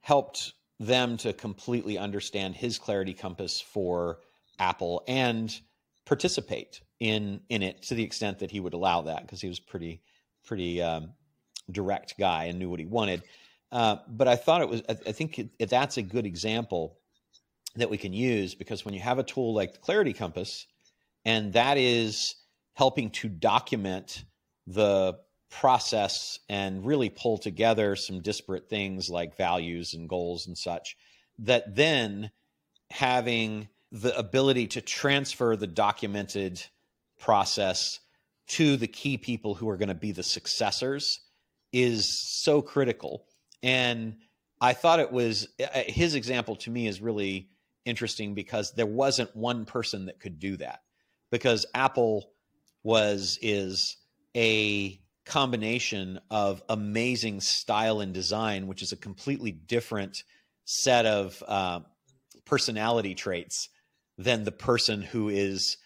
helped 0.00 0.54
them 0.78 1.16
to 1.16 1.32
completely 1.32 1.98
understand 1.98 2.54
his 2.54 2.78
clarity 2.78 3.14
compass 3.14 3.60
for 3.60 4.18
Apple 4.58 5.02
and 5.06 5.60
participate 6.04 6.80
in 6.98 7.40
in 7.48 7.62
it 7.62 7.82
to 7.82 7.94
the 7.94 8.02
extent 8.02 8.40
that 8.40 8.50
he 8.50 8.60
would 8.60 8.74
allow 8.74 9.02
that 9.02 9.22
because 9.22 9.40
he 9.40 9.48
was 9.48 9.60
pretty 9.60 10.02
pretty 10.44 10.82
um, 10.82 11.12
direct 11.70 12.18
guy 12.18 12.44
and 12.44 12.58
knew 12.58 12.68
what 12.68 12.80
he 12.80 12.86
wanted. 12.86 13.22
Uh, 13.72 13.96
but 14.06 14.28
I 14.28 14.36
thought 14.36 14.60
it 14.60 14.68
was 14.68 14.82
I, 14.88 14.92
I 14.92 15.12
think 15.12 15.38
it, 15.38 15.68
that's 15.70 15.96
a 15.96 16.02
good 16.02 16.26
example 16.26 16.98
that 17.76 17.88
we 17.88 17.96
can 17.96 18.12
use 18.12 18.54
because 18.54 18.84
when 18.84 18.92
you 18.92 19.00
have 19.00 19.18
a 19.18 19.22
tool 19.22 19.54
like 19.54 19.72
the 19.72 19.78
Clarity 19.78 20.12
Compass, 20.12 20.66
and 21.24 21.54
that 21.54 21.78
is 21.78 22.36
helping 22.74 23.10
to 23.10 23.28
document 23.28 24.24
the 24.66 25.18
process 25.50 26.38
and 26.48 26.84
really 26.84 27.08
pull 27.08 27.38
together 27.38 27.96
some 27.96 28.20
disparate 28.20 28.68
things 28.68 29.08
like 29.10 29.36
values 29.36 29.94
and 29.94 30.08
goals 30.08 30.46
and 30.46 30.56
such 30.56 30.96
that 31.38 31.74
then 31.74 32.30
having 32.90 33.68
the 33.90 34.16
ability 34.16 34.66
to 34.66 34.80
transfer 34.80 35.56
the 35.56 35.66
documented 35.66 36.62
process 37.18 38.00
to 38.46 38.76
the 38.76 38.86
key 38.86 39.18
people 39.18 39.54
who 39.54 39.68
are 39.68 39.76
going 39.76 39.88
to 39.88 39.94
be 39.94 40.12
the 40.12 40.22
successors 40.22 41.20
is 41.72 42.08
so 42.42 42.62
critical 42.62 43.26
and 43.62 44.16
i 44.60 44.72
thought 44.72 45.00
it 45.00 45.12
was 45.12 45.48
uh, 45.60 45.82
his 45.86 46.14
example 46.14 46.56
to 46.56 46.70
me 46.70 46.86
is 46.86 47.00
really 47.00 47.48
interesting 47.84 48.34
because 48.34 48.72
there 48.72 48.86
wasn't 48.86 49.34
one 49.34 49.64
person 49.64 50.06
that 50.06 50.20
could 50.20 50.38
do 50.38 50.56
that 50.56 50.80
because 51.30 51.66
Apple 51.74 52.30
was 52.82 53.38
is 53.42 53.96
a 54.36 55.00
combination 55.24 56.20
of 56.30 56.62
amazing 56.68 57.40
style 57.40 58.00
and 58.00 58.12
design, 58.12 58.66
which 58.66 58.82
is 58.82 58.92
a 58.92 58.96
completely 58.96 59.52
different 59.52 60.22
set 60.64 61.06
of 61.06 61.42
uh, 61.46 61.80
personality 62.44 63.14
traits 63.14 63.68
than 64.18 64.44
the 64.44 64.52
person 64.52 65.02
who 65.02 65.28
is 65.28 65.78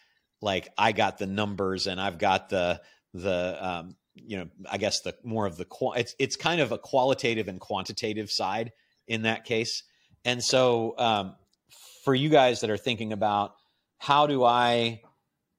like 0.43 0.69
I 0.77 0.93
got 0.93 1.19
the 1.19 1.27
numbers 1.27 1.87
and 1.87 2.01
I've 2.01 2.19
got 2.19 2.51
the 2.51 2.81
the 3.15 3.67
um, 3.67 3.97
you 4.16 4.38
know 4.38 4.48
I 4.70 4.79
guess 4.79 5.00
the 5.00 5.14
more 5.22 5.46
of 5.46 5.57
the 5.57 5.66
it's 5.96 6.14
it's 6.18 6.37
kind 6.37 6.61
of 6.61 6.72
a 6.72 6.79
qualitative 6.79 7.48
and 7.48 7.61
quantitative 7.61 8.31
side 8.31 8.72
in 9.07 9.22
that 9.22 9.44
case. 9.44 9.83
And 10.24 10.42
so 10.42 10.94
um, 10.98 11.37
for 12.05 12.14
you 12.14 12.29
guys 12.29 12.61
that 12.61 12.70
are 12.70 12.76
thinking 12.76 13.12
about 13.12 13.55
how 13.98 14.26
do 14.26 14.44
I 14.44 15.02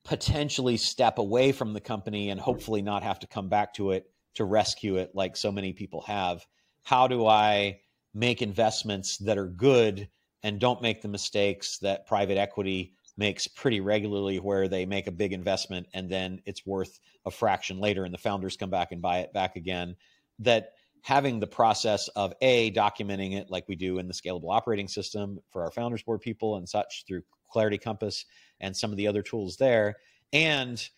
potentially 0.04 0.78
step 0.78 1.17
away 1.17 1.52
from 1.52 1.74
the 1.74 1.82
company 1.82 2.30
and 2.30 2.39
hopefully 2.39 2.82
not 2.82 3.04
have 3.04 3.20
to 3.20 3.28
come 3.28 3.50
back 3.50 3.74
to 3.74 3.91
it 3.91 4.10
to 4.36 4.46
rescue 4.46 4.98
it 4.98 5.12
like 5.13 5.36
so 5.36 5.52
many 5.52 5.74
people 5.74 6.02
have, 6.02 6.46
how 6.84 7.08
do 7.08 7.26
I 7.26 7.80
make 8.13 8.41
investments 8.41 9.17
that 9.17 9.38
are 9.38 9.48
good 9.48 10.08
and 10.43 10.60
don't 10.60 10.82
make 10.82 11.02
the 11.02 11.08
mistakes 11.08 11.80
that 11.80 12.08
private 12.08 12.38
equity 12.38 12.93
makes 13.18 13.48
pretty 13.48 13.82
regularly 13.82 14.38
where 14.38 14.68
they 14.68 14.86
make 14.86 15.08
a 15.08 15.12
big 15.12 15.34
investment 15.34 15.88
and 15.94 16.10
then 16.10 16.42
it's 16.46 16.66
worth 16.66 17.00
a 17.26 17.32
fraction 17.32 17.80
later 17.80 18.06
and 18.06 18.14
the 18.14 18.18
founders 18.20 18.56
come 18.56 18.70
back 18.70 18.92
and 18.92 19.02
buy 19.02 19.20
it 19.20 19.34
back 19.34 19.56
again 19.56 19.96
that 20.40 20.74
having 21.02 21.40
the 21.40 21.48
process 21.48 22.08
of 22.10 22.34
a 22.42 22.72
documenting 22.72 23.34
it 23.34 23.50
like 23.50 23.68
we 23.68 23.76
do 23.76 23.98
in 23.98 24.08
the 24.08 24.14
scalable 24.14 24.54
operating 24.54 24.88
system 24.88 25.40
for 25.52 25.64
our 25.64 25.72
founders 25.72 26.04
board 26.04 26.22
people 26.22 26.58
and 26.58 26.70
such 26.70 27.06
through 27.08 27.22
clarity 27.50 27.78
compass 27.78 28.26
and 28.60 28.76
some 28.76 28.92
of 28.92 28.98
the 28.98 29.08
other 29.08 29.22
tools 29.22 29.58
there 29.58 29.96
and 30.34 30.90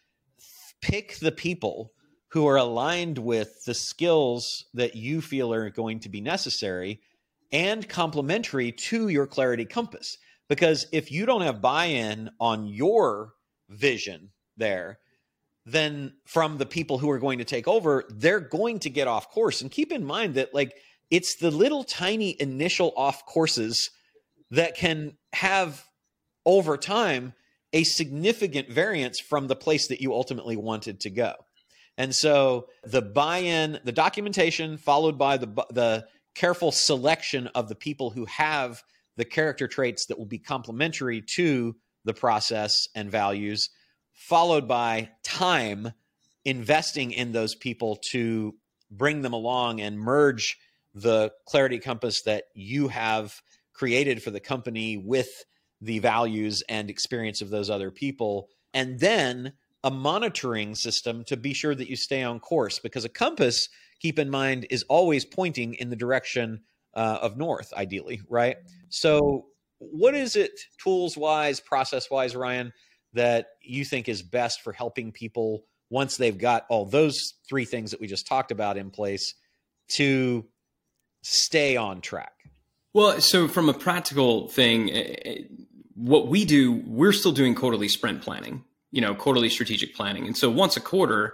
pick 0.82 1.18
the 1.18 1.32
people 1.32 1.94
who 2.30 2.48
are 2.48 2.58
aligned 2.58 3.18
with 3.18 3.64
the 3.66 3.74
skills 3.74 4.66
that 4.74 4.96
you 4.96 5.22
feel 5.22 5.54
are 5.54 5.70
going 5.70 6.00
to 6.00 6.10
be 6.10 6.22
necessary 6.22 7.02
and 7.52 7.88
complementary 7.90 8.72
to 8.72 9.08
your 9.08 9.26
clarity 9.26 9.66
compass 9.66 10.18
because 10.50 10.88
if 10.92 11.12
you 11.12 11.26
don't 11.26 11.42
have 11.42 11.62
buy-in 11.62 12.30
on 12.40 12.68
your 12.68 13.34
vision 13.70 14.32
there 14.58 15.00
then 15.66 16.14
from 16.26 16.58
the 16.58 16.66
people 16.66 16.98
who 16.98 17.10
are 17.10 17.20
going 17.20 17.38
to 17.38 17.46
take 17.46 17.68
over 17.68 18.04
they're 18.10 18.40
going 18.40 18.80
to 18.80 18.90
get 18.90 19.08
off 19.08 19.30
course. 19.30 19.62
And 19.62 19.72
keep 19.72 19.92
in 19.92 20.04
mind 20.04 20.34
that 20.36 20.54
like 20.54 20.74
it's 21.12 21.38
the 21.38 21.52
little 21.52 21.84
tiny 21.84 22.36
initial 22.40 22.94
off 22.96 23.26
courses 23.26 23.90
that 24.52 24.76
can 24.76 25.18
have 25.34 25.86
over 26.46 26.78
time 26.78 27.34
a 27.72 27.84
significant 27.84 28.70
variance 28.70 29.20
from 29.20 29.48
the 29.48 29.56
place 29.56 29.88
that 29.88 30.02
you 30.02 30.14
ultimately 30.14 30.58
wanted 30.58 31.00
to 31.02 31.10
go. 31.10 31.34
And 31.98 32.16
so 32.16 32.68
the 32.84 33.02
buy-in 33.02 33.80
the 33.84 33.92
documentation 33.92 34.78
followed 34.78 35.18
by 35.18 35.38
the 35.38 35.48
the 35.70 36.08
careful 36.34 36.72
selection 36.72 37.48
of 37.48 37.68
the 37.68 37.76
people 37.76 38.12
who 38.12 38.26
have 38.26 38.82
the 39.20 39.26
character 39.26 39.68
traits 39.68 40.06
that 40.06 40.18
will 40.18 40.26
be 40.26 40.40
complementary 40.40 41.22
to 41.22 41.76
the 42.06 42.14
process 42.14 42.88
and 42.96 43.12
values, 43.12 43.70
followed 44.14 44.66
by 44.66 45.10
time 45.24 45.92
investing 46.46 47.12
in 47.12 47.34
those 47.34 47.54
people 47.54 47.98
to 47.98 48.56
bring 48.90 49.22
them 49.22 49.34
along 49.34 49.82
and 49.82 50.00
merge 50.00 50.58
the 50.96 51.34
clarity 51.46 51.80
compass 51.80 52.22
that 52.22 52.46
you 52.54 52.88
have 52.88 53.42
created 53.74 54.24
for 54.24 54.32
the 54.32 54.40
company 54.40 54.96
with 54.96 55.44
the 55.82 56.00
values 56.00 56.64
and 56.70 56.90
experience 56.90 57.42
of 57.42 57.50
those 57.50 57.70
other 57.70 57.92
people. 57.92 58.48
And 58.74 59.02
then 59.02 59.52
a 59.84 59.92
monitoring 59.92 60.76
system 60.76 61.26
to 61.26 61.36
be 61.36 61.54
sure 61.54 61.76
that 61.76 61.90
you 61.90 61.98
stay 61.98 62.24
on 62.24 62.40
course 62.40 62.80
because 62.80 63.04
a 63.04 63.10
compass, 63.10 63.68
keep 64.00 64.18
in 64.18 64.30
mind, 64.30 64.66
is 64.70 64.84
always 64.84 65.26
pointing 65.26 65.74
in 65.74 65.90
the 65.90 65.98
direction 65.98 66.62
uh, 67.00 67.18
of 67.22 67.38
north, 67.38 67.72
ideally, 67.74 68.22
right? 68.28 68.58
So, 68.90 69.46
what 69.78 70.14
is 70.16 70.36
it, 70.36 70.52
tools 70.84 71.16
wise, 71.16 71.62
process 71.62 72.12
wise, 72.12 72.36
Ryan, 72.36 72.74
that 73.14 73.48
you 73.62 73.86
think 73.86 74.10
is 74.10 74.22
best 74.22 74.62
for 74.62 74.74
helping 74.74 75.14
people 75.14 75.64
once 75.90 76.18
they've 76.18 76.38
got 76.38 76.66
all 76.70 76.86
those 76.86 77.36
three 77.48 77.64
things 77.64 77.92
that 77.92 78.02
we 78.02 78.08
just 78.08 78.28
talked 78.28 78.52
about 78.52 78.76
in 78.76 78.92
place 78.92 79.34
to 79.94 80.46
stay 81.22 81.78
on 81.78 82.02
track? 82.02 82.34
Well, 82.94 83.22
so 83.22 83.48
from 83.48 83.70
a 83.70 83.74
practical 83.74 84.50
thing, 84.50 84.92
eh, 84.92 85.16
eh, 85.24 85.36
what 85.96 86.28
we 86.28 86.44
do, 86.44 86.84
we're 86.86 87.14
still 87.14 87.32
doing 87.32 87.56
quarterly 87.56 87.88
sprint 87.88 88.22
planning, 88.22 88.66
you 88.92 89.00
know, 89.00 89.16
quarterly 89.16 89.50
strategic 89.50 89.96
planning. 89.96 90.28
And 90.28 90.36
so 90.36 90.50
once 90.50 90.76
a 90.76 90.82
quarter, 90.82 91.34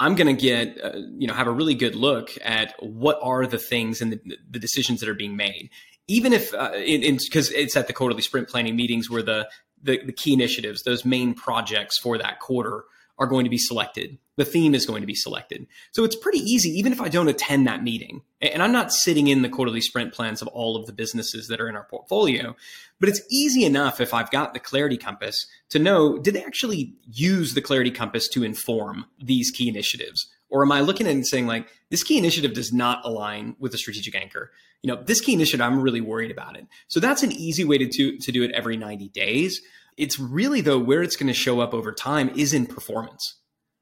I'm 0.00 0.14
going 0.14 0.34
to 0.34 0.40
get, 0.40 0.78
uh, 0.82 0.92
you 1.16 1.26
know, 1.26 1.34
have 1.34 1.48
a 1.48 1.52
really 1.52 1.74
good 1.74 1.94
look 1.94 2.30
at 2.44 2.74
what 2.80 3.18
are 3.22 3.46
the 3.46 3.58
things 3.58 4.00
and 4.00 4.12
the, 4.12 4.20
the 4.50 4.58
decisions 4.58 5.00
that 5.00 5.08
are 5.08 5.14
being 5.14 5.36
made. 5.36 5.70
Even 6.06 6.32
if, 6.32 6.52
because 6.52 7.50
uh, 7.50 7.54
it's 7.56 7.76
at 7.76 7.86
the 7.86 7.92
quarterly 7.92 8.22
sprint 8.22 8.48
planning 8.48 8.76
meetings 8.76 9.10
where 9.10 9.22
the, 9.22 9.48
the, 9.82 10.00
the 10.04 10.12
key 10.12 10.32
initiatives, 10.32 10.82
those 10.84 11.04
main 11.04 11.34
projects 11.34 11.98
for 11.98 12.16
that 12.18 12.40
quarter 12.40 12.84
are 13.18 13.26
going 13.26 13.44
to 13.44 13.50
be 13.50 13.58
selected. 13.58 14.18
The 14.36 14.44
theme 14.44 14.74
is 14.74 14.86
going 14.86 15.00
to 15.00 15.06
be 15.06 15.14
selected. 15.14 15.66
So 15.90 16.04
it's 16.04 16.14
pretty 16.14 16.38
easy, 16.38 16.70
even 16.70 16.92
if 16.92 17.00
I 17.00 17.08
don't 17.08 17.28
attend 17.28 17.66
that 17.66 17.82
meeting. 17.82 18.22
And 18.40 18.62
I'm 18.62 18.72
not 18.72 18.92
sitting 18.92 19.26
in 19.26 19.42
the 19.42 19.48
quarterly 19.48 19.80
sprint 19.80 20.12
plans 20.12 20.40
of 20.40 20.48
all 20.48 20.76
of 20.76 20.86
the 20.86 20.92
businesses 20.92 21.48
that 21.48 21.60
are 21.60 21.68
in 21.68 21.74
our 21.74 21.84
portfolio, 21.84 22.54
but 23.00 23.08
it's 23.08 23.22
easy 23.30 23.64
enough 23.64 24.00
if 24.00 24.14
I've 24.14 24.30
got 24.30 24.54
the 24.54 24.60
clarity 24.60 24.96
compass 24.96 25.46
to 25.70 25.78
know 25.78 26.18
did 26.18 26.34
they 26.34 26.44
actually 26.44 26.94
use 27.10 27.54
the 27.54 27.62
clarity 27.62 27.90
compass 27.90 28.28
to 28.28 28.44
inform 28.44 29.06
these 29.20 29.50
key 29.50 29.68
initiatives? 29.68 30.28
Or 30.50 30.62
am 30.62 30.72
I 30.72 30.80
looking 30.80 31.06
at 31.06 31.10
it 31.10 31.16
and 31.16 31.26
saying, 31.26 31.46
like, 31.46 31.68
this 31.90 32.02
key 32.02 32.16
initiative 32.16 32.54
does 32.54 32.72
not 32.72 33.04
align 33.04 33.54
with 33.58 33.72
the 33.72 33.78
strategic 33.78 34.14
anchor? 34.14 34.50
You 34.82 34.94
know, 34.94 35.02
this 35.02 35.20
key 35.20 35.34
initiative, 35.34 35.60
I'm 35.60 35.80
really 35.80 36.00
worried 36.00 36.30
about 36.30 36.56
it. 36.56 36.66
So 36.86 37.00
that's 37.00 37.22
an 37.22 37.32
easy 37.32 37.64
way 37.64 37.78
to, 37.78 37.86
to, 37.86 38.16
to 38.16 38.32
do 38.32 38.42
it 38.44 38.52
every 38.52 38.76
90 38.76 39.08
days. 39.08 39.60
It's 39.98 40.18
really, 40.18 40.60
though, 40.60 40.78
where 40.78 41.02
it's 41.02 41.16
going 41.16 41.26
to 41.26 41.34
show 41.34 41.60
up 41.60 41.74
over 41.74 41.92
time 41.92 42.30
is 42.36 42.54
in 42.54 42.66
performance. 42.66 43.34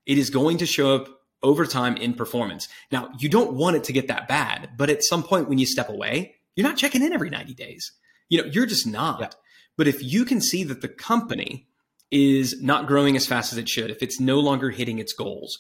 It 0.07 0.19
is 0.19 0.31
going 0.31 0.59
to 0.59 0.67
show 0.67 0.95
up 0.95 1.09
over 1.43 1.67
time 1.67 1.97
in 1.97 2.15
performance. 2.15 2.69
Now, 2.91 3.11
you 3.19 3.29
don't 3.29 3.53
want 3.53 3.77
it 3.77 3.85
to 3.85 3.93
get 3.93 4.09
that 4.09 4.27
bad, 4.27 4.71
but 4.77 4.89
at 4.89 5.05
some 5.05 5.23
point 5.23 5.49
when 5.49 5.59
you 5.59 5.67
step 5.67 5.91
away, 5.91 6.37
you're 6.55 6.67
not 6.67 6.79
checking 6.79 7.03
in 7.03 7.13
every 7.13 7.29
90 7.29 7.55
days. 7.55 7.93
You 8.29 8.41
know, 8.43 8.49
you're 8.49 8.67
just 8.67 8.87
not. 8.87 9.21
Yeah. 9.21 9.29
But 9.77 9.89
if 9.89 10.03
you 10.03 10.25
can 10.25 10.41
see 10.41 10.65
that 10.65 10.81
the 10.81 10.89
company 10.89 11.69
is 12.11 12.63
not 12.63 12.87
growing 12.87 13.15
as 13.15 13.27
fast 13.27 13.53
as 13.53 13.59
it 13.59 13.69
should, 13.69 13.91
if 13.91 14.03
it's 14.03 14.19
no 14.19 14.41
longer 14.41 14.71
hitting 14.71 14.99
its 14.99 15.13
goals, 15.13 15.59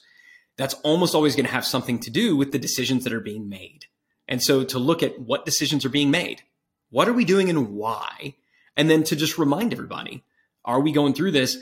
that's 0.57 0.75
almost 0.83 1.15
always 1.15 1.37
going 1.37 1.47
to 1.47 1.53
have 1.53 1.67
something 1.67 1.99
to 2.01 2.11
do 2.11 2.35
with 2.35 2.53
the 2.53 2.59
decisions 2.59 3.05
that 3.05 3.13
are 3.13 3.21
being 3.21 3.49
made. 3.49 3.87
And 4.27 4.43
so 4.43 4.65
to 4.65 4.79
look 4.79 5.03
at 5.03 5.21
what 5.21 5.45
decisions 5.45 5.85
are 5.85 5.91
being 5.91 6.11
made, 6.11 6.43
what 6.91 7.09
are 7.09 7.13
we 7.13 7.25
doing 7.27 7.51
and 7.51 7.75
why? 7.75 8.37
And 8.77 8.89
then 8.89 9.03
to 9.05 9.17
just 9.17 9.39
remind 9.39 9.73
everybody, 9.73 10.25
are 10.67 10.81
we 10.81 10.93
going 10.93 11.15
through 11.15 11.33
this? 11.33 11.57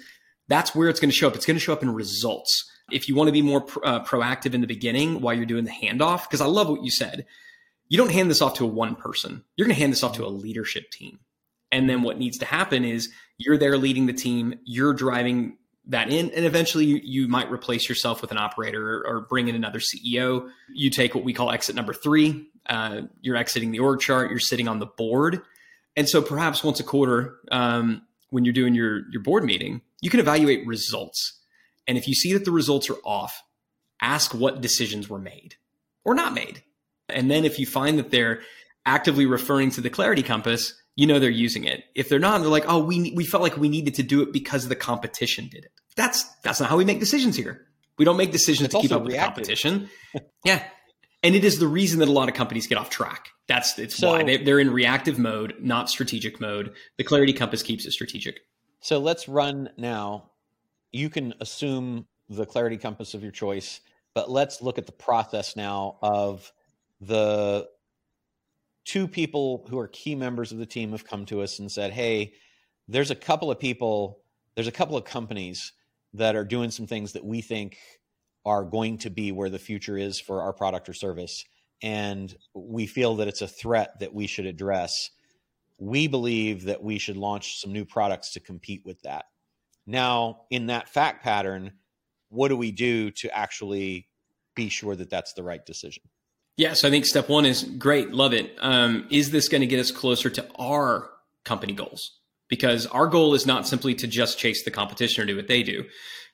That's 0.49 0.75
where 0.75 0.89
it's 0.89 1.01
going 1.01 1.11
to 1.11 1.17
show 1.17 1.29
up. 1.29 1.37
It's 1.37 1.47
going 1.47 1.57
to 1.57 1.63
show 1.63 1.73
up 1.73 1.83
in 1.83 1.93
results. 1.93 2.71
If 2.91 3.09
you 3.09 3.15
want 3.15 3.29
to 3.29 3.33
be 3.33 3.43
more 3.43 3.65
uh, 3.83 4.05
proactive 4.05 4.55
in 4.55 4.61
the 4.61 4.67
beginning 4.67 5.21
while 5.21 5.35
you're 5.35 5.47
doing 5.47 5.65
the 5.65 5.71
handoff, 5.71 6.23
because 6.23 6.41
I 6.41 6.47
love 6.47 6.69
what 6.69 6.85
you 6.85 6.91
said, 6.91 7.27
you 7.89 7.97
don't 7.97 8.11
hand 8.11 8.31
this 8.31 8.43
off 8.43 8.55
to 8.55 8.65
a 8.65 8.69
one 8.69 8.95
person. 8.95 9.45
You're 9.57 9.67
going 9.67 9.75
to 9.75 9.81
hand 9.81 9.93
this 9.93 10.03
off 10.03 10.15
to 10.17 10.25
a 10.25 10.29
leadership 10.29 10.91
team. 10.91 11.21
And 11.73 11.89
then 11.89 12.03
what 12.03 12.19
needs 12.19 12.39
to 12.39 12.45
happen 12.45 12.85
is 12.85 13.11
you're 13.39 13.59
there 13.59 13.77
leading 13.79 14.07
the 14.07 14.13
team, 14.13 14.55
you're 14.65 14.93
driving 14.93 15.57
that 15.87 16.11
in, 16.11 16.31
and 16.31 16.47
eventually 16.47 16.85
you, 16.85 17.01
you 17.03 17.29
might 17.29 17.51
replace 17.51 17.89
yourself 17.89 18.23
with 18.23 18.31
an 18.31 18.39
operator 18.39 18.99
or, 18.99 19.07
or, 19.07 19.21
bring 19.23 19.49
in 19.49 19.55
another 19.55 19.81
CEO. 19.81 20.49
You 20.73 20.89
take 20.89 21.15
what 21.15 21.25
we 21.25 21.35
call 21.35 21.51
exit 21.51 21.75
number 21.75 21.93
three. 21.93 22.47
Uh, 22.67 23.03
you're 23.21 23.37
exiting 23.37 23.71
the 23.71 23.81
org 23.81 24.01
chart. 24.01 24.31
You're 24.31 24.41
sitting 24.41 24.67
on 24.67 24.79
the 24.79 24.87
board, 24.87 25.43
and 25.97 26.09
so 26.09 26.23
perhaps 26.23 26.65
once 26.65 26.81
a 26.81 26.85
quarter, 26.85 27.37
um, 27.53 28.03
when 28.35 28.45
you're 28.45 28.53
doing 28.53 28.75
your 28.75 29.09
your 29.13 29.23
board 29.23 29.45
meeting, 29.45 29.81
you 30.03 30.11
can 30.11 30.19
evaluate 30.19 30.67
results. 30.67 31.41
And 31.87 31.97
if 31.97 32.09
you 32.09 32.15
see 32.15 32.33
that 32.33 32.45
the 32.45 32.51
results 32.51 32.91
are 32.91 32.99
off, 33.05 33.41
ask 34.01 34.35
what 34.35 34.61
decisions 34.61 35.09
were 35.09 35.21
made 35.21 35.55
or 36.05 36.17
not 36.17 36.35
made. 36.35 36.65
And 37.09 37.31
then 37.31 37.45
if 37.45 37.61
you 37.61 37.67
find 37.67 37.97
that 37.99 38.11
they're 38.11 38.41
actively 38.85 39.25
referring 39.25 39.71
to 39.71 39.81
the 39.81 39.89
clarity 39.89 40.25
compass, 40.25 40.75
you 40.97 41.07
know 41.07 41.21
they're 41.21 41.31
using 41.31 41.63
it. 41.63 41.85
If 41.95 42.09
they're 42.09 42.19
not, 42.19 42.41
they're 42.41 42.51
like, 42.51 42.65
"Oh, 42.67 42.83
we 42.83 43.13
we 43.15 43.25
felt 43.25 43.43
like 43.43 43.57
we 43.57 43.69
needed 43.69 43.95
to 43.95 44.03
do 44.03 44.21
it 44.23 44.33
because 44.33 44.67
the 44.67 44.77
competition 44.77 45.49
did 45.49 45.65
it." 45.65 45.73
That's 45.95 46.25
that's 46.43 46.59
not 46.59 46.69
how 46.69 46.77
we 46.77 46.85
make 46.85 46.99
decisions 46.99 47.37
here. 47.37 47.67
We 47.99 48.05
don't 48.05 48.17
make 48.17 48.33
decisions 48.33 48.67
it's 48.67 48.75
to 48.75 48.81
keep 48.81 48.91
up 48.91 49.03
with 49.03 49.13
the 49.13 49.19
competition. 49.19 49.91
yeah, 50.45 50.65
and 51.25 51.35
it 51.35 51.43
is 51.43 51.59
the 51.59 51.67
reason 51.67 51.99
that 52.01 52.09
a 52.09 52.13
lot 52.13 52.29
of 52.29 52.35
companies 52.35 52.67
get 52.67 52.77
off 52.77 52.91
track. 52.91 53.31
That's 53.49 53.79
it's 53.79 53.97
so, 53.97 54.13
why 54.13 54.23
they, 54.23 54.37
they're 54.37 54.61
in 54.61 54.71
reactive 54.71 55.19
mode, 55.19 55.55
not 55.59 55.89
strategic 55.89 56.41
mode. 56.41 56.75
The 56.99 57.05
clarity 57.05 57.33
compass 57.33 57.63
keeps 57.63 57.87
it 57.87 57.93
strategic. 57.93 58.41
So 58.81 58.99
let's 58.99 59.27
run 59.27 59.71
now. 59.79 60.31
You 60.93 61.09
can 61.09 61.33
assume 61.41 62.07
the 62.29 62.45
clarity 62.45 62.77
compass 62.77 63.15
of 63.15 63.23
your 63.23 63.33
choice, 63.33 63.81
but 64.15 64.31
let's 64.31 64.61
look 64.61 64.79
at 64.79 64.87
the 64.87 64.93
process 64.93 65.57
now 65.57 65.97
of 66.03 66.53
the 67.01 67.69
two 68.85 69.09
people 69.09 69.67
who 69.71 69.79
are 69.79 69.89
key 69.89 70.15
members 70.15 70.53
of 70.53 70.59
the 70.59 70.67
team 70.67 70.93
have 70.93 71.07
come 71.07 71.25
to 71.27 71.41
us 71.41 71.59
and 71.59 71.73
said, 71.73 71.93
"Hey, 71.93 72.35
there's 72.87 73.11
a 73.11 73.15
couple 73.15 73.51
of 73.51 73.59
people, 73.59 74.21
there's 74.55 74.69
a 74.69 74.73
couple 74.73 74.97
of 74.97 75.05
companies 75.05 75.73
that 76.13 76.37
are 76.37 76.45
doing 76.45 76.71
some 76.71 76.87
things 76.87 77.13
that 77.13 77.25
we 77.25 77.41
think 77.41 77.79
are 78.45 78.65
going 78.65 78.99
to 78.99 79.11
be 79.11 79.33
where 79.33 79.51
the 79.51 79.59
future 79.59 79.97
is 79.97 80.21
for 80.21 80.43
our 80.43 80.53
product 80.53 80.89
or 80.89 80.95
service, 80.95 81.45
and 81.83 82.37
we 82.55 82.87
feel 82.87 83.17
that 83.17 83.29
it's 83.29 83.43
a 83.43 83.49
threat 83.49 83.99
that 84.01 84.15
we 84.15 84.27
should 84.27 84.47
address. 84.47 85.11
we 85.79 86.07
believe 86.07 86.65
that 86.65 86.83
we 86.83 86.99
should 86.99 87.17
launch 87.17 87.61
some 87.61 87.73
new 87.73 87.85
products 87.85 88.33
to 88.33 88.41
compete 88.41 88.83
with 88.85 89.01
that. 89.03 89.27
Now, 89.87 90.43
in 90.51 90.67
that 90.67 90.89
fact 90.89 91.23
pattern, 91.23 91.73
what 92.29 92.49
do 92.49 92.57
we 92.57 92.73
do 92.73 93.11
to 93.11 93.37
actually 93.37 94.09
be 94.55 94.69
sure 94.69 94.97
that 94.97 95.11
that's 95.11 95.33
the 95.35 95.43
right 95.43 95.65
decision? 95.65 96.05
Yes, 96.57 96.85
I 96.85 96.91
think 96.91 97.05
step 97.05 97.29
one 97.29 97.45
is 97.45 97.65
great, 97.65 98.13
love 98.13 98.33
it. 98.33 98.55
Um, 98.61 99.07
is 99.11 99.33
this 99.33 99.49
going 99.49 99.61
to 99.61 99.67
get 99.67 99.81
us 99.81 99.91
closer 99.91 100.31
to 100.31 100.47
our 100.57 101.11
company 101.45 101.73
goals? 101.73 102.21
Because 102.55 102.87
our 102.87 103.07
goal 103.07 103.35
is 103.35 103.47
not 103.47 103.67
simply 103.67 103.95
to 103.97 104.07
just 104.07 104.39
chase 104.39 104.65
the 104.65 104.71
competition 104.71 105.23
or 105.23 105.27
do 105.27 105.37
what 105.37 105.49
they 105.49 105.63
do. 105.63 105.85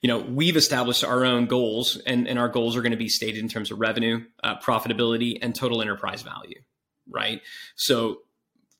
You 0.03 0.09
know, 0.09 0.19
we've 0.19 0.57
established 0.57 1.05
our 1.05 1.25
own 1.25 1.47
goals, 1.47 2.01
and, 2.07 2.27
and 2.27 2.39
our 2.39 2.49
goals 2.49 2.77
are 2.77 2.83
going 2.83 2.93
to 2.93 2.99
be 2.99 3.09
stated 3.09 3.41
in 3.41 3.49
terms 3.49 3.71
of 3.71 3.79
revenue, 3.79 4.25
uh, 4.43 4.59
profitability, 4.59 5.39
and 5.43 5.55
total 5.55 5.83
enterprise 5.83 6.23
value, 6.23 6.61
right? 7.09 7.41
So, 7.77 8.19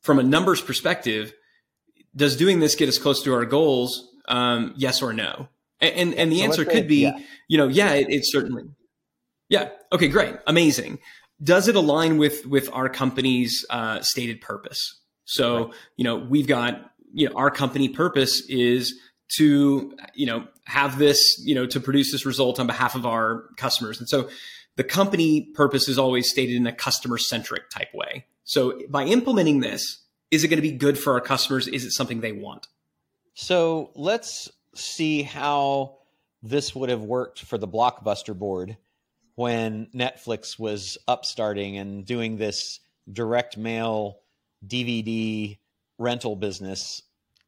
from 0.01 0.17
a 0.17 0.23
numbers 0.23 0.61
perspective, 0.61 1.33
does 2.15 2.35
doing 2.35 2.59
this 2.59 2.75
get 2.75 2.89
us 2.89 2.97
close 2.97 3.23
to 3.23 3.33
our 3.33 3.45
goals? 3.45 4.07
Um, 4.27 4.73
yes 4.75 5.01
or 5.01 5.13
no? 5.13 5.47
And 5.79 5.93
and, 5.95 6.13
and 6.15 6.31
the 6.31 6.39
so 6.39 6.43
answer 6.43 6.65
could 6.65 6.87
be, 6.87 7.03
yeah. 7.03 7.19
you 7.47 7.57
know, 7.57 7.67
yeah, 7.67 7.93
it, 7.93 8.09
it 8.09 8.21
certainly. 8.25 8.63
Yeah. 9.49 9.69
Okay. 9.91 10.07
Great. 10.07 10.35
Amazing 10.47 10.99
does 11.43 11.67
it 11.67 11.75
align 11.75 12.17
with 12.17 12.45
with 12.45 12.69
our 12.71 12.89
company's 12.89 13.65
uh, 13.69 13.99
stated 14.01 14.41
purpose? 14.41 14.99
So 15.25 15.65
right. 15.65 15.73
you 15.97 16.03
know 16.03 16.17
we've 16.17 16.47
got 16.47 16.90
you 17.13 17.29
know 17.29 17.35
our 17.35 17.51
company 17.51 17.89
purpose 17.89 18.41
is 18.49 18.99
to 19.37 19.95
you 20.13 20.25
know 20.25 20.47
have 20.65 20.97
this 20.97 21.41
you 21.43 21.55
know 21.55 21.65
to 21.65 21.79
produce 21.79 22.11
this 22.11 22.25
result 22.25 22.59
on 22.59 22.67
behalf 22.67 22.95
of 22.95 23.05
our 23.05 23.45
customers, 23.57 23.99
and 23.99 24.09
so 24.09 24.29
the 24.77 24.83
company 24.83 25.41
purpose 25.53 25.87
is 25.87 25.97
always 25.97 26.29
stated 26.29 26.55
in 26.55 26.65
a 26.65 26.73
customer 26.73 27.17
centric 27.17 27.69
type 27.69 27.93
way. 27.93 28.25
So 28.43 28.81
by 28.89 29.03
implementing 29.05 29.59
this, 29.59 30.03
is 30.31 30.43
it 30.43 30.47
going 30.47 30.57
to 30.57 30.61
be 30.61 30.71
good 30.71 30.97
for 30.97 31.13
our 31.13 31.21
customers? 31.21 31.67
Is 31.67 31.85
it 31.85 31.91
something 31.91 32.21
they 32.21 32.31
want? 32.31 32.67
So 33.33 33.91
let's 33.95 34.49
see 34.75 35.23
how 35.23 35.97
this 36.41 36.73
would 36.73 36.89
have 36.89 37.01
worked 37.01 37.39
for 37.41 37.57
the 37.57 37.67
Blockbuster 37.67 38.37
board 38.37 38.77
when 39.35 39.87
Netflix 39.93 40.57
was 40.59 40.97
upstarting 41.07 41.77
and 41.77 42.05
doing 42.05 42.37
this 42.37 42.79
direct 43.11 43.57
mail 43.57 44.19
DVD 44.65 45.57
rental 46.01 46.35
business, 46.35 47.03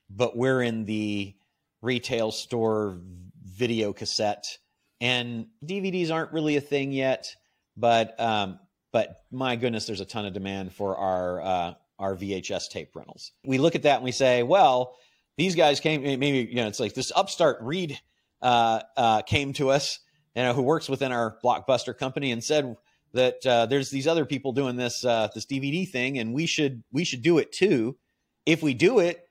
but 0.09 0.37
we're 0.37 0.61
in 0.61 0.85
the 0.85 1.35
retail 1.81 2.31
store 2.31 2.99
video 3.43 3.91
cassette 3.93 4.57
and 5.01 5.47
DVDs 5.65 6.11
aren't 6.11 6.31
really 6.31 6.55
a 6.55 6.61
thing 6.61 6.93
yet, 6.93 7.35
but 7.75 8.17
um, 8.21 8.57
but 8.93 9.23
my 9.31 9.57
goodness, 9.57 9.85
there's 9.85 9.99
a 9.99 10.05
ton 10.05 10.25
of 10.25 10.33
demand 10.33 10.73
for 10.73 10.95
our 10.95 11.41
uh, 11.41 11.73
our 11.99 12.15
VHS 12.15 12.69
tape 12.69 12.95
rentals. 12.95 13.33
We 13.43 13.57
look 13.57 13.75
at 13.75 13.83
that 13.83 13.95
and 13.95 14.05
we 14.05 14.13
say, 14.13 14.43
well, 14.43 14.95
these 15.37 15.55
guys 15.55 15.81
came. 15.81 16.03
Maybe 16.03 16.47
you 16.49 16.55
know, 16.55 16.67
it's 16.67 16.79
like 16.79 16.93
this 16.93 17.11
upstart 17.13 17.57
Reed 17.61 17.99
uh, 18.41 18.81
uh, 18.95 19.21
came 19.23 19.51
to 19.53 19.71
us 19.71 19.99
you 20.35 20.43
know, 20.43 20.53
who 20.53 20.61
works 20.61 20.87
within 20.87 21.11
our 21.11 21.37
blockbuster 21.43 21.97
company 21.97 22.31
and 22.31 22.43
said 22.43 22.75
that 23.13 23.45
uh, 23.45 23.65
there's 23.65 23.89
these 23.89 24.07
other 24.07 24.25
people 24.25 24.53
doing 24.53 24.77
this 24.77 25.03
uh, 25.03 25.27
this 25.35 25.45
DVD 25.45 25.87
thing, 25.89 26.17
and 26.17 26.33
we 26.33 26.45
should 26.45 26.83
we 26.93 27.03
should 27.03 27.21
do 27.21 27.39
it 27.39 27.51
too. 27.51 27.97
If 28.45 28.61
we 28.61 28.73
do 28.73 28.99
it, 28.99 29.27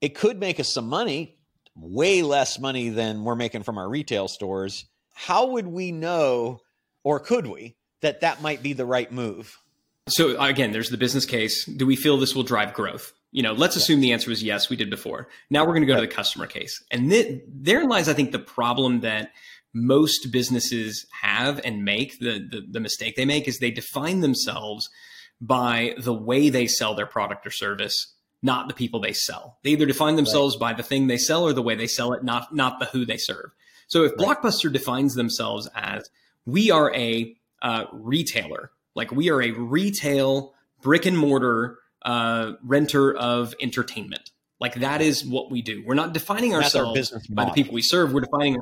it 0.00 0.14
could 0.14 0.38
make 0.38 0.60
us 0.60 0.72
some 0.72 0.88
money, 0.88 1.38
way 1.74 2.22
less 2.22 2.58
money 2.58 2.88
than 2.88 3.24
we're 3.24 3.34
making 3.34 3.62
from 3.62 3.78
our 3.78 3.88
retail 3.88 4.28
stores. 4.28 4.86
How 5.12 5.46
would 5.48 5.66
we 5.66 5.92
know, 5.92 6.60
or 7.04 7.20
could 7.20 7.46
we, 7.46 7.76
that 8.02 8.20
that 8.20 8.42
might 8.42 8.62
be 8.62 8.72
the 8.72 8.86
right 8.86 9.10
move? 9.10 9.58
So 10.08 10.40
again, 10.40 10.72
there's 10.72 10.90
the 10.90 10.96
business 10.96 11.24
case. 11.24 11.64
Do 11.64 11.86
we 11.86 11.96
feel 11.96 12.16
this 12.16 12.34
will 12.34 12.44
drive 12.44 12.74
growth? 12.74 13.12
You 13.32 13.42
know, 13.42 13.52
let's 13.52 13.76
yeah. 13.76 13.82
assume 13.82 14.00
the 14.00 14.12
answer 14.12 14.30
is 14.30 14.42
yes, 14.42 14.70
we 14.70 14.76
did 14.76 14.88
before. 14.88 15.28
Now 15.50 15.62
we're 15.62 15.72
going 15.72 15.82
to 15.82 15.86
go 15.86 15.94
right. 15.94 16.00
to 16.00 16.06
the 16.06 16.14
customer 16.14 16.46
case. 16.46 16.82
And 16.90 17.10
th- 17.10 17.42
therein 17.48 17.88
lies, 17.88 18.08
I 18.08 18.14
think, 18.14 18.32
the 18.32 18.38
problem 18.38 19.00
that 19.00 19.32
most 19.74 20.28
businesses 20.30 21.04
have 21.20 21.60
and 21.64 21.84
make 21.84 22.18
the, 22.18 22.38
the, 22.50 22.62
the 22.70 22.80
mistake 22.80 23.16
they 23.16 23.24
make 23.24 23.46
is 23.46 23.58
they 23.58 23.70
define 23.70 24.20
themselves 24.20 24.88
by 25.40 25.94
the 25.98 26.14
way 26.14 26.48
they 26.48 26.66
sell 26.66 26.94
their 26.94 27.06
product 27.06 27.46
or 27.46 27.50
service 27.50 28.14
not 28.42 28.68
the 28.68 28.74
people 28.74 29.00
they 29.00 29.12
sell 29.12 29.58
they 29.62 29.70
either 29.70 29.86
define 29.86 30.16
themselves 30.16 30.54
right. 30.56 30.72
by 30.72 30.72
the 30.72 30.82
thing 30.82 31.06
they 31.06 31.16
sell 31.16 31.44
or 31.44 31.52
the 31.52 31.62
way 31.62 31.74
they 31.74 31.86
sell 31.86 32.12
it 32.12 32.22
not 32.22 32.54
not 32.54 32.78
the 32.78 32.86
who 32.86 33.04
they 33.04 33.16
serve 33.16 33.50
so 33.86 34.04
if 34.04 34.12
right. 34.12 34.36
blockbuster 34.36 34.72
defines 34.72 35.14
themselves 35.14 35.68
as 35.74 36.08
we 36.44 36.70
are 36.70 36.94
a 36.94 37.34
uh, 37.62 37.84
retailer 37.92 38.70
like 38.94 39.10
we 39.10 39.30
are 39.30 39.42
a 39.42 39.50
retail 39.52 40.54
brick 40.82 41.06
and 41.06 41.18
mortar 41.18 41.78
uh, 42.02 42.52
renter 42.62 43.14
of 43.16 43.54
entertainment 43.60 44.30
like 44.60 44.74
that 44.76 45.00
is 45.02 45.24
what 45.24 45.50
we 45.50 45.62
do 45.62 45.82
we're 45.86 45.94
not 45.94 46.12
defining 46.12 46.54
ourselves 46.54 47.12
by 47.30 47.44
the 47.44 47.52
people 47.52 47.74
we 47.74 47.82
serve 47.82 48.12
we're 48.12 48.20
defining 48.20 48.56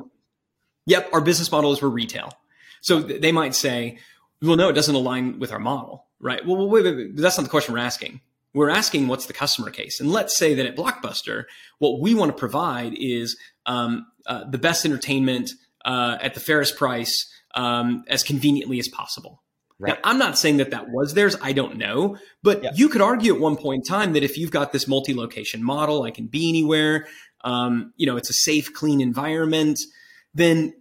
Yep, 0.85 1.09
our 1.13 1.21
business 1.21 1.51
model 1.51 1.71
is 1.73 1.79
for 1.79 1.89
retail. 1.89 2.31
So 2.81 2.99
they 2.99 3.31
might 3.31 3.55
say, 3.55 3.97
well, 4.41 4.55
no, 4.55 4.69
it 4.69 4.73
doesn't 4.73 4.93
align 4.93 5.39
with 5.39 5.51
our 5.51 5.59
model, 5.59 6.05
right? 6.19 6.45
Well, 6.45 6.69
wait, 6.69 6.83
wait, 6.83 6.95
wait, 6.95 7.15
that's 7.15 7.37
not 7.37 7.43
the 7.43 7.49
question 7.49 7.73
we're 7.73 7.79
asking. 7.79 8.21
We're 8.55 8.69
asking 8.69 9.07
what's 9.07 9.27
the 9.27 9.33
customer 9.33 9.69
case. 9.69 9.99
And 9.99 10.11
let's 10.11 10.37
say 10.37 10.55
that 10.55 10.65
at 10.65 10.75
Blockbuster, 10.75 11.43
what 11.79 12.01
we 12.01 12.15
want 12.15 12.31
to 12.31 12.37
provide 12.37 12.93
is 12.95 13.37
um, 13.65 14.07
uh, 14.25 14.45
the 14.49 14.57
best 14.57 14.85
entertainment 14.85 15.51
uh, 15.83 16.17
at 16.21 16.33
the 16.33 16.39
fairest 16.39 16.75
price 16.77 17.31
um, 17.53 18.03
as 18.07 18.23
conveniently 18.23 18.79
as 18.79 18.87
possible. 18.87 19.43
Right. 19.77 19.93
Now, 19.93 19.99
I'm 20.09 20.17
not 20.17 20.37
saying 20.37 20.57
that 20.57 20.71
that 20.71 20.89
was 20.89 21.13
theirs. 21.13 21.35
I 21.41 21.51
don't 21.51 21.77
know. 21.77 22.17
But 22.41 22.63
yeah. 22.63 22.71
you 22.73 22.89
could 22.89 23.01
argue 23.01 23.35
at 23.35 23.41
one 23.41 23.57
point 23.57 23.81
in 23.81 23.83
time 23.83 24.13
that 24.13 24.23
if 24.23 24.37
you've 24.37 24.51
got 24.51 24.71
this 24.71 24.87
multi 24.87 25.13
location 25.13 25.63
model, 25.63 26.03
I 26.03 26.11
can 26.11 26.27
be 26.27 26.49
anywhere, 26.49 27.07
um, 27.43 27.93
you 27.97 28.07
know, 28.07 28.17
it's 28.17 28.29
a 28.29 28.33
safe, 28.33 28.73
clean 28.73 29.01
environment 29.01 29.77
then 30.33 30.73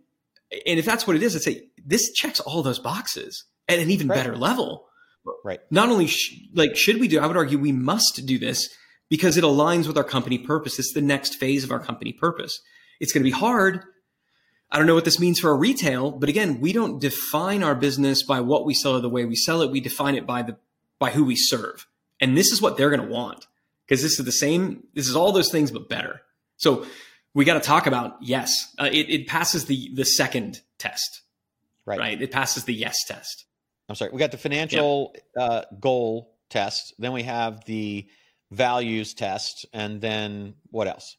and 0.67 0.79
if 0.79 0.85
that's 0.85 1.07
what 1.07 1.17
it 1.17 1.23
is, 1.23 1.35
I'd 1.35 1.43
say 1.43 1.69
this 1.85 2.13
checks 2.13 2.41
all 2.41 2.63
those 2.63 2.79
boxes 2.79 3.45
at 3.69 3.79
an 3.79 3.91
even 3.91 4.09
right. 4.09 4.17
better 4.17 4.37
level. 4.37 4.87
Right. 5.45 5.61
Not 5.71 5.89
only 5.89 6.07
sh- 6.07 6.41
like 6.55 6.77
should 6.77 7.01
we 7.01 7.09
do, 7.09 7.21
I 7.21 7.27
would 7.27 7.37
argue 7.37 7.59
we 7.59 7.73
must 7.73 8.27
do 8.27 8.39
this 8.39 8.69
because 9.09 9.37
it 9.37 9.45
aligns 9.45 9.87
with 9.87 9.97
our 9.97 10.05
company 10.05 10.39
purpose. 10.39 10.79
It's 10.79 10.93
the 10.93 11.03
next 11.03 11.37
phase 11.37 11.65
of 11.65 11.71
our 11.71 11.81
company 11.81 12.13
purpose. 12.13 12.61
It's 13.01 13.13
going 13.13 13.23
to 13.23 13.31
be 13.31 13.31
hard. 13.31 13.83
I 14.71 14.79
don't 14.79 14.87
know 14.87 14.95
what 14.95 15.05
this 15.05 15.21
means 15.21 15.39
for 15.39 15.51
our 15.51 15.57
retail, 15.57 16.11
but 16.11 16.29
again, 16.29 16.61
we 16.61 16.73
don't 16.73 17.01
define 17.01 17.63
our 17.63 17.75
business 17.75 18.23
by 18.23 18.41
what 18.41 18.65
we 18.65 18.75
sell 18.75 18.97
or 18.97 19.01
the 19.01 19.09
way 19.09 19.25
we 19.25 19.37
sell 19.37 19.63
it. 19.63 19.71
We 19.71 19.81
define 19.81 20.17
it 20.17 20.27
by 20.27 20.43
the 20.43 20.57
by 20.99 21.11
who 21.11 21.25
we 21.25 21.37
serve. 21.37 21.87
And 22.21 22.37
this 22.37 22.51
is 22.51 22.61
what 22.61 22.77
they're 22.77 22.91
going 22.91 23.07
to 23.07 23.13
want 23.13 23.47
because 23.87 24.03
this 24.03 24.19
is 24.19 24.25
the 24.25 24.33
same. 24.33 24.85
This 24.95 25.09
is 25.09 25.17
all 25.17 25.33
those 25.33 25.51
things, 25.51 25.71
but 25.71 25.89
better. 25.89 26.23
So 26.57 26.87
we 27.35 27.45
got 27.45 27.55
to 27.55 27.61
talk 27.61 27.87
about 27.87 28.17
yes. 28.21 28.75
Uh, 28.79 28.89
it, 28.91 29.11
it 29.11 29.27
passes 29.27 29.67
the 29.67 29.91
the 29.95 30.05
second 30.05 30.61
test, 30.79 31.23
right? 31.85 31.99
Right. 31.99 32.23
It 32.23 32.31
passes 32.31 32.65
the 32.65 32.75
yes 32.75 32.97
test. 33.07 33.45
I'm 33.89 33.95
sorry. 33.95 34.11
We 34.13 34.19
got 34.19 34.31
the 34.31 34.39
financial 34.39 35.15
uh, 35.39 35.63
goal 35.81 36.35
test. 36.49 36.95
Then 36.99 37.13
we 37.13 37.23
have 37.25 37.65
the 37.65 38.07
values 38.51 39.15
test, 39.15 39.67
and 39.73 40.01
then 40.01 40.55
what 40.71 40.89
else? 40.89 41.17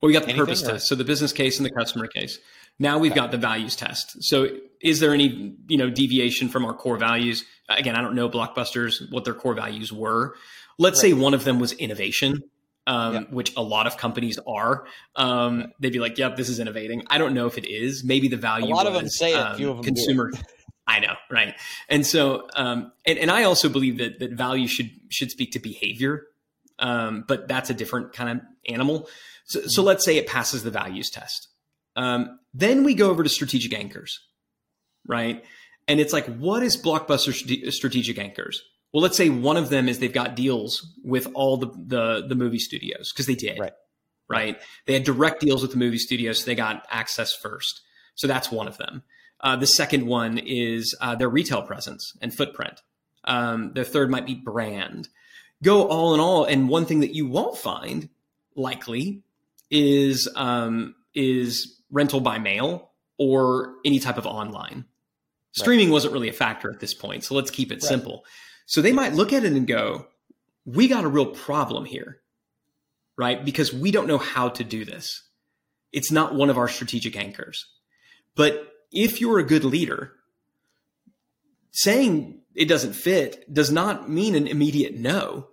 Well, 0.00 0.08
we 0.08 0.12
got 0.12 0.20
the 0.20 0.30
Anything 0.30 0.46
purpose 0.46 0.62
or? 0.62 0.72
test. 0.72 0.86
So 0.86 0.94
the 0.94 1.04
business 1.04 1.32
case 1.32 1.58
and 1.58 1.66
the 1.66 1.70
customer 1.70 2.06
case. 2.06 2.38
Now 2.78 2.98
we've 2.98 3.10
okay. 3.12 3.20
got 3.20 3.30
the 3.32 3.38
values 3.38 3.74
test. 3.74 4.22
So 4.22 4.48
is 4.80 5.00
there 5.00 5.12
any 5.12 5.56
you 5.66 5.76
know 5.76 5.90
deviation 5.90 6.48
from 6.48 6.64
our 6.64 6.74
core 6.74 6.96
values? 6.96 7.44
Again, 7.68 7.96
I 7.96 8.00
don't 8.00 8.14
know 8.14 8.28
Blockbusters 8.28 9.10
what 9.10 9.24
their 9.24 9.34
core 9.34 9.54
values 9.54 9.92
were. 9.92 10.34
Let's 10.78 11.02
right. 11.02 11.10
say 11.10 11.12
one 11.14 11.34
of 11.34 11.44
them 11.44 11.58
was 11.58 11.72
innovation 11.72 12.44
um, 12.88 13.14
yeah. 13.14 13.20
which 13.30 13.54
a 13.56 13.62
lot 13.62 13.86
of 13.86 13.96
companies 13.96 14.38
are. 14.46 14.86
Um, 15.14 15.72
they'd 15.78 15.92
be 15.92 16.00
like, 16.00 16.18
"Yep, 16.18 16.36
this 16.36 16.48
is 16.48 16.58
innovating." 16.58 17.04
I 17.08 17.18
don't 17.18 17.34
know 17.34 17.46
if 17.46 17.58
it 17.58 17.66
is. 17.66 18.02
Maybe 18.02 18.28
the 18.28 18.36
value. 18.36 18.66
A 18.66 18.74
lot 18.74 18.86
was, 18.86 18.94
of 18.94 19.00
them 19.00 19.08
say 19.08 19.32
it. 19.32 19.36
Um, 19.36 19.56
few 19.56 19.70
of 19.70 19.76
them 19.76 19.84
consumer. 19.84 20.32
I 20.88 21.00
know, 21.00 21.14
right? 21.30 21.54
And 21.90 22.04
so, 22.06 22.48
um, 22.56 22.92
and, 23.06 23.18
and 23.18 23.30
I 23.30 23.44
also 23.44 23.68
believe 23.68 23.98
that 23.98 24.18
that 24.20 24.32
value 24.32 24.66
should 24.66 24.90
should 25.10 25.30
speak 25.30 25.52
to 25.52 25.58
behavior, 25.58 26.24
um, 26.78 27.24
but 27.28 27.46
that's 27.46 27.68
a 27.68 27.74
different 27.74 28.14
kind 28.14 28.30
of 28.30 28.46
animal. 28.66 29.08
So, 29.44 29.60
so 29.66 29.82
let's 29.82 30.04
say 30.04 30.16
it 30.16 30.26
passes 30.26 30.62
the 30.62 30.70
values 30.70 31.10
test. 31.10 31.48
Um, 31.94 32.40
then 32.54 32.84
we 32.84 32.94
go 32.94 33.10
over 33.10 33.22
to 33.22 33.28
strategic 33.28 33.74
anchors, 33.74 34.18
right? 35.06 35.44
And 35.86 36.00
it's 36.00 36.12
like, 36.12 36.26
what 36.36 36.62
is 36.62 36.80
blockbuster 36.80 37.72
strategic 37.72 38.18
anchors? 38.18 38.62
Well, 38.92 39.02
let's 39.02 39.16
say 39.16 39.28
one 39.28 39.58
of 39.58 39.68
them 39.68 39.88
is 39.88 39.98
they've 39.98 40.12
got 40.12 40.34
deals 40.34 40.94
with 41.04 41.28
all 41.34 41.58
the 41.58 41.66
the, 41.66 42.26
the 42.26 42.34
movie 42.34 42.58
studios 42.58 43.12
because 43.12 43.26
they 43.26 43.34
did. 43.34 43.58
Right. 43.58 43.72
Right. 44.30 44.58
They 44.86 44.92
had 44.92 45.04
direct 45.04 45.40
deals 45.40 45.62
with 45.62 45.70
the 45.70 45.78
movie 45.78 45.98
studios, 45.98 46.40
so 46.40 46.46
they 46.46 46.54
got 46.54 46.86
access 46.90 47.34
first. 47.34 47.80
So 48.14 48.26
that's 48.26 48.50
one 48.50 48.68
of 48.68 48.76
them. 48.76 49.02
Uh, 49.40 49.56
the 49.56 49.66
second 49.66 50.06
one 50.06 50.38
is 50.38 50.96
uh, 51.00 51.14
their 51.14 51.28
retail 51.28 51.62
presence 51.62 52.12
and 52.20 52.34
footprint. 52.34 52.82
Um, 53.24 53.72
the 53.74 53.84
third 53.84 54.10
might 54.10 54.26
be 54.26 54.34
brand. 54.34 55.08
Go 55.62 55.86
all 55.86 56.14
in 56.14 56.20
all, 56.20 56.44
and 56.44 56.68
one 56.68 56.86
thing 56.86 57.00
that 57.00 57.14
you 57.14 57.26
won't 57.26 57.56
find 57.56 58.08
likely 58.54 59.22
is 59.70 60.28
um, 60.34 60.94
is 61.14 61.80
rental 61.90 62.20
by 62.20 62.38
mail 62.38 62.90
or 63.18 63.74
any 63.84 63.98
type 63.98 64.18
of 64.18 64.26
online. 64.26 64.84
Streaming 65.52 65.88
right. 65.88 65.92
wasn't 65.92 66.12
really 66.12 66.28
a 66.28 66.32
factor 66.32 66.70
at 66.70 66.80
this 66.80 66.94
point, 66.94 67.24
so 67.24 67.34
let's 67.34 67.50
keep 67.50 67.72
it 67.72 67.76
right. 67.76 67.82
simple. 67.82 68.24
So 68.66 68.80
they 68.82 68.92
might 68.92 69.14
look 69.14 69.32
at 69.32 69.44
it 69.44 69.52
and 69.52 69.66
go, 69.66 70.06
we 70.64 70.88
got 70.88 71.04
a 71.04 71.08
real 71.08 71.26
problem 71.26 71.84
here, 71.84 72.20
right? 73.16 73.44
Because 73.44 73.72
we 73.72 73.90
don't 73.90 74.06
know 74.06 74.18
how 74.18 74.50
to 74.50 74.62
do 74.62 74.84
this. 74.84 75.22
It's 75.92 76.12
not 76.12 76.34
one 76.34 76.50
of 76.50 76.58
our 76.58 76.68
strategic 76.68 77.16
anchors. 77.16 77.66
But 78.34 78.72
if 78.90 79.20
you're 79.20 79.38
a 79.38 79.44
good 79.44 79.64
leader, 79.64 80.12
saying 81.72 82.40
it 82.54 82.66
doesn't 82.66 82.94
fit 82.94 83.52
does 83.52 83.70
not 83.70 84.10
mean 84.10 84.34
an 84.34 84.46
immediate 84.46 84.96
no. 84.96 85.48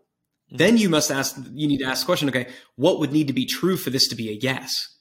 Mm-hmm. 0.47 0.57
Then 0.57 0.77
you 0.77 0.89
must 0.89 1.11
ask, 1.11 1.37
you 1.53 1.67
need 1.67 1.79
to 1.79 1.85
ask 1.85 2.01
the 2.01 2.05
question, 2.07 2.29
okay, 2.29 2.47
what 2.75 2.99
would 2.99 3.11
need 3.11 3.27
to 3.27 3.33
be 3.33 3.45
true 3.45 3.77
for 3.77 3.89
this 3.89 4.07
to 4.09 4.15
be 4.15 4.29
a 4.29 4.33
yes? 4.33 4.97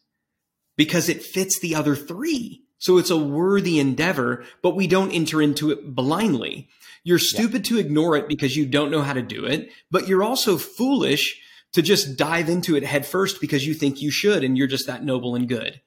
Because 0.77 1.09
it 1.09 1.23
fits 1.23 1.59
the 1.61 1.75
other 1.75 1.95
three. 1.97 2.63
So 2.79 2.99
it's 2.99 3.11
a 3.11 3.17
worthy 3.17 3.79
endeavor, 3.79 4.45
but 4.61 4.77
we 4.77 4.87
don't 4.87 5.13
enter 5.13 5.41
into 5.41 5.71
it 5.71 5.95
blindly. 5.95 6.69
You're 7.05 7.19
stupid 7.19 7.67
yeah. 7.67 7.77
to 7.77 7.79
ignore 7.79 8.17
it 8.17 8.29
because 8.29 8.57
you 8.57 8.67
don't 8.67 8.91
know 8.91 9.03
how 9.03 9.13
to 9.13 9.23
do 9.23 9.45
it, 9.45 9.71
but 9.91 10.09
you're 10.09 10.25
also 10.25 10.59
foolish 10.59 11.41
to 11.73 11.83
just 11.83 12.17
dive 12.17 12.49
into 12.49 12.77
it 12.77 12.85
head 12.85 13.07
first 13.07 13.41
because 13.41 13.67
you 13.67 13.75
think 13.75 14.01
you 14.01 14.11
should 14.11 14.45
and 14.45 14.57
you're 14.57 14.67
just 14.67 14.87
that 14.87 15.05
noble 15.05 15.35
and 15.35 15.49
good, 15.49 15.81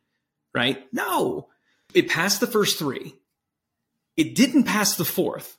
right? 0.54 0.84
No, 0.92 1.48
it 1.93 2.10
passed 2.10 2.39
the 2.39 2.47
first 2.47 2.78
three. 2.80 3.15
It 4.15 4.36
didn't 4.36 4.63
pass 4.63 4.95
the 4.95 5.06
fourth. 5.06 5.58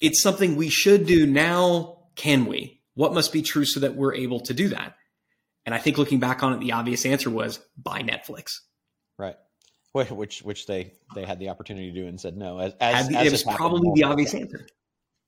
It's 0.00 0.22
something 0.22 0.56
we 0.56 0.68
should 0.68 1.06
do 1.06 1.26
now. 1.26 1.96
Can 2.14 2.46
we? 2.46 2.80
What 2.94 3.14
must 3.14 3.32
be 3.32 3.42
true 3.42 3.64
so 3.64 3.80
that 3.80 3.94
we're 3.94 4.14
able 4.14 4.40
to 4.40 4.54
do 4.54 4.68
that? 4.68 4.96
And 5.64 5.74
I 5.74 5.78
think 5.78 5.98
looking 5.98 6.18
back 6.18 6.42
on 6.42 6.54
it, 6.54 6.60
the 6.60 6.72
obvious 6.72 7.04
answer 7.04 7.30
was 7.30 7.60
buy 7.76 8.02
Netflix. 8.02 8.60
Right. 9.18 9.36
Which 9.92 10.42
which 10.42 10.66
they 10.66 10.92
they 11.14 11.24
had 11.24 11.40
the 11.40 11.48
opportunity 11.48 11.92
to 11.92 12.00
do 12.00 12.06
and 12.06 12.20
said 12.20 12.36
no. 12.36 12.58
As, 12.58 12.74
as, 12.80 13.14
as 13.14 13.26
it 13.26 13.32
was 13.32 13.42
probably 13.42 13.90
the 13.94 14.04
obvious 14.04 14.32
answer. 14.34 14.66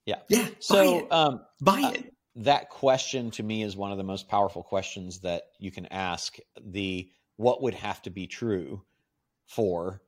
Yeah. 0.06 0.16
Yeah. 0.28 0.46
So 0.60 0.76
buy 0.76 0.84
it. 0.84 1.12
Um, 1.12 1.40
buy 1.60 1.82
uh, 1.82 1.90
it. 1.90 1.98
Uh, 1.98 2.10
that 2.36 2.70
question 2.70 3.30
to 3.32 3.42
me 3.42 3.62
is 3.62 3.76
one 3.76 3.90
of 3.90 3.98
the 3.98 4.04
most 4.04 4.28
powerful 4.28 4.62
questions 4.62 5.20
that 5.20 5.42
you 5.58 5.70
can 5.70 5.86
ask. 5.86 6.36
The 6.64 7.10
what 7.36 7.62
would 7.62 7.74
have 7.74 8.00
to 8.02 8.10
be 8.10 8.26
true 8.26 8.82
for 9.46 10.00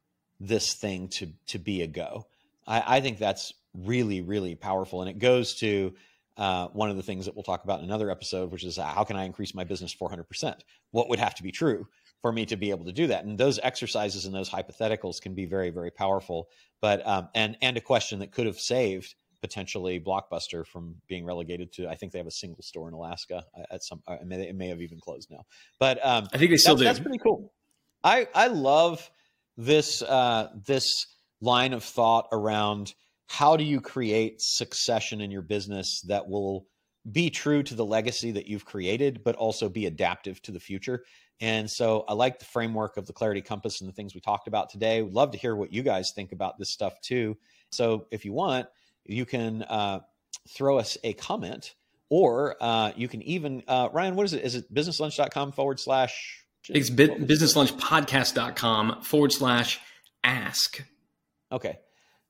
this 0.42 0.74
thing 0.74 1.08
to 1.08 1.28
to 1.46 1.58
be 1.58 1.82
a 1.82 1.86
go. 1.86 2.26
I, 2.66 2.96
I 2.96 3.00
think 3.00 3.18
that's 3.18 3.54
really 3.74 4.20
really 4.20 4.54
powerful, 4.54 5.00
and 5.00 5.10
it 5.10 5.18
goes 5.18 5.54
to 5.56 5.94
uh, 6.36 6.68
one 6.68 6.90
of 6.90 6.96
the 6.96 7.02
things 7.02 7.26
that 7.26 7.34
we'll 7.34 7.42
talk 7.42 7.64
about 7.64 7.80
in 7.80 7.84
another 7.84 8.10
episode, 8.10 8.50
which 8.50 8.64
is 8.64 8.78
uh, 8.78 8.84
how 8.84 9.04
can 9.04 9.16
I 9.16 9.24
increase 9.24 9.54
my 9.54 9.64
business 9.64 9.94
400%? 9.94 10.60
What 10.90 11.08
would 11.10 11.18
have 11.18 11.34
to 11.36 11.42
be 11.42 11.52
true 11.52 11.86
for 12.22 12.32
me 12.32 12.46
to 12.46 12.56
be 12.56 12.70
able 12.70 12.86
to 12.86 12.92
do 12.92 13.08
that? 13.08 13.24
And 13.24 13.36
those 13.36 13.58
exercises 13.62 14.24
and 14.24 14.34
those 14.34 14.48
hypotheticals 14.48 15.20
can 15.20 15.34
be 15.34 15.44
very, 15.44 15.70
very 15.70 15.90
powerful. 15.90 16.48
But 16.80 17.06
um, 17.06 17.28
and 17.34 17.56
and 17.60 17.76
a 17.76 17.80
question 17.80 18.20
that 18.20 18.32
could 18.32 18.46
have 18.46 18.58
saved 18.58 19.14
potentially 19.42 20.00
Blockbuster 20.00 20.64
from 20.66 20.94
being 21.08 21.24
relegated 21.26 21.72
to. 21.72 21.88
I 21.88 21.96
think 21.96 22.12
they 22.12 22.18
have 22.18 22.26
a 22.26 22.30
single 22.30 22.62
store 22.62 22.88
in 22.88 22.94
Alaska 22.94 23.44
uh, 23.58 23.64
at 23.70 23.82
some. 23.82 24.02
Uh, 24.06 24.14
it 24.20 24.26
may, 24.26 24.48
it 24.48 24.54
may 24.54 24.68
have 24.68 24.80
even 24.80 25.00
closed 25.00 25.30
now. 25.30 25.44
But 25.78 26.04
um, 26.04 26.28
I 26.32 26.38
think 26.38 26.50
they 26.50 26.56
still 26.56 26.76
that's, 26.76 26.80
do. 26.80 26.84
That's 26.84 27.00
pretty 27.00 27.18
cool. 27.18 27.52
I 28.02 28.26
I 28.34 28.46
love 28.46 29.10
this 29.56 30.02
uh, 30.02 30.48
this 30.66 31.06
line 31.40 31.72
of 31.72 31.82
thought 31.82 32.28
around 32.32 32.94
how 33.26 33.56
do 33.56 33.64
you 33.64 33.80
create 33.80 34.40
succession 34.40 35.20
in 35.20 35.30
your 35.30 35.42
business 35.42 36.02
that 36.02 36.28
will 36.28 36.66
be 37.10 37.30
true 37.30 37.62
to 37.62 37.74
the 37.74 37.84
legacy 37.84 38.30
that 38.30 38.46
you've 38.46 38.64
created, 38.64 39.24
but 39.24 39.34
also 39.36 39.68
be 39.68 39.86
adaptive 39.86 40.40
to 40.42 40.52
the 40.52 40.60
future. 40.60 41.04
And 41.40 41.68
so 41.68 42.04
I 42.06 42.12
like 42.12 42.38
the 42.38 42.44
framework 42.44 42.96
of 42.96 43.06
the 43.06 43.12
Clarity 43.12 43.42
Compass 43.42 43.80
and 43.80 43.88
the 43.88 43.94
things 43.94 44.14
we 44.14 44.20
talked 44.20 44.46
about 44.46 44.70
today. 44.70 45.02
Would 45.02 45.14
love 45.14 45.32
to 45.32 45.38
hear 45.38 45.56
what 45.56 45.72
you 45.72 45.82
guys 45.82 46.12
think 46.14 46.30
about 46.30 46.58
this 46.58 46.70
stuff 46.70 47.00
too. 47.00 47.36
So 47.70 48.06
if 48.12 48.24
you 48.24 48.32
want, 48.32 48.68
you 49.04 49.24
can 49.24 49.62
uh, 49.62 50.00
throw 50.48 50.78
us 50.78 50.96
a 51.02 51.14
comment 51.14 51.74
or 52.10 52.56
uh, 52.60 52.92
you 52.94 53.08
can 53.08 53.22
even, 53.22 53.64
uh, 53.66 53.88
Ryan, 53.92 54.14
what 54.14 54.24
is 54.24 54.34
it? 54.34 54.44
Is 54.44 54.54
it 54.54 54.72
businesslunch.com 54.72 55.52
forward 55.52 55.80
slash 55.80 56.41
it's 56.68 56.90
businesslunchpodcast.com 56.90 59.02
forward 59.02 59.32
slash 59.32 59.80
ask. 60.22 60.84
Okay. 61.50 61.78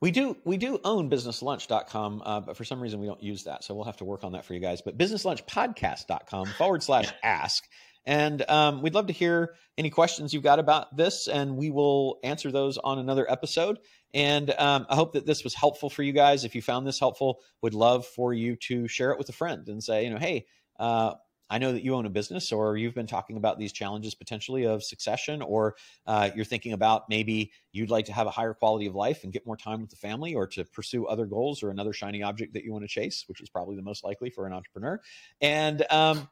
We 0.00 0.10
do 0.10 0.36
we 0.44 0.56
do 0.56 0.80
own 0.82 1.08
businesslunch.com, 1.08 2.22
uh, 2.24 2.40
but 2.40 2.56
for 2.56 2.64
some 2.64 2.80
reason 2.80 2.98
we 2.98 3.06
don't 3.06 3.22
use 3.22 3.44
that. 3.44 3.62
So 3.62 3.74
we'll 3.74 3.84
have 3.84 3.98
to 3.98 4.04
work 4.04 4.24
on 4.24 4.32
that 4.32 4.44
for 4.44 4.52
you 4.52 4.58
guys. 4.58 4.82
But 4.82 4.98
businesslunchpodcast.com 4.98 6.46
forward 6.46 6.82
slash 6.82 7.12
ask. 7.22 7.62
And 8.04 8.42
um, 8.50 8.82
we'd 8.82 8.94
love 8.94 9.06
to 9.06 9.12
hear 9.12 9.54
any 9.78 9.90
questions 9.90 10.34
you've 10.34 10.42
got 10.42 10.58
about 10.58 10.96
this, 10.96 11.28
and 11.28 11.56
we 11.56 11.70
will 11.70 12.18
answer 12.24 12.50
those 12.50 12.78
on 12.78 12.98
another 12.98 13.30
episode. 13.30 13.78
And 14.12 14.50
um, 14.58 14.86
I 14.90 14.96
hope 14.96 15.12
that 15.12 15.24
this 15.24 15.44
was 15.44 15.54
helpful 15.54 15.88
for 15.88 16.02
you 16.02 16.12
guys. 16.12 16.44
If 16.44 16.56
you 16.56 16.62
found 16.62 16.84
this 16.84 16.98
helpful, 16.98 17.38
would 17.62 17.74
love 17.74 18.04
for 18.04 18.34
you 18.34 18.56
to 18.56 18.88
share 18.88 19.12
it 19.12 19.18
with 19.18 19.28
a 19.28 19.32
friend 19.32 19.68
and 19.68 19.82
say, 19.82 20.04
you 20.04 20.10
know, 20.10 20.18
hey, 20.18 20.46
uh, 20.80 21.14
I 21.50 21.58
know 21.58 21.72
that 21.72 21.84
you 21.84 21.94
own 21.94 22.06
a 22.06 22.10
business 22.10 22.50
or 22.52 22.76
you've 22.76 22.94
been 22.94 23.06
talking 23.06 23.36
about 23.36 23.58
these 23.58 23.72
challenges 23.72 24.14
potentially 24.14 24.64
of 24.64 24.82
succession, 24.82 25.42
or 25.42 25.76
uh, 26.06 26.30
you're 26.34 26.44
thinking 26.44 26.72
about 26.72 27.08
maybe 27.08 27.52
you'd 27.72 27.90
like 27.90 28.06
to 28.06 28.12
have 28.12 28.26
a 28.26 28.30
higher 28.30 28.54
quality 28.54 28.86
of 28.86 28.94
life 28.94 29.24
and 29.24 29.32
get 29.32 29.46
more 29.46 29.56
time 29.56 29.80
with 29.80 29.90
the 29.90 29.96
family 29.96 30.34
or 30.34 30.46
to 30.46 30.64
pursue 30.64 31.06
other 31.06 31.26
goals 31.26 31.62
or 31.62 31.70
another 31.70 31.92
shiny 31.92 32.22
object 32.22 32.54
that 32.54 32.64
you 32.64 32.72
want 32.72 32.84
to 32.84 32.88
chase, 32.88 33.24
which 33.26 33.40
is 33.40 33.50
probably 33.50 33.76
the 33.76 33.82
most 33.82 34.02
likely 34.02 34.30
for 34.30 34.46
an 34.46 34.52
entrepreneur. 34.52 35.00
And, 35.40 35.84
um, 35.90 36.28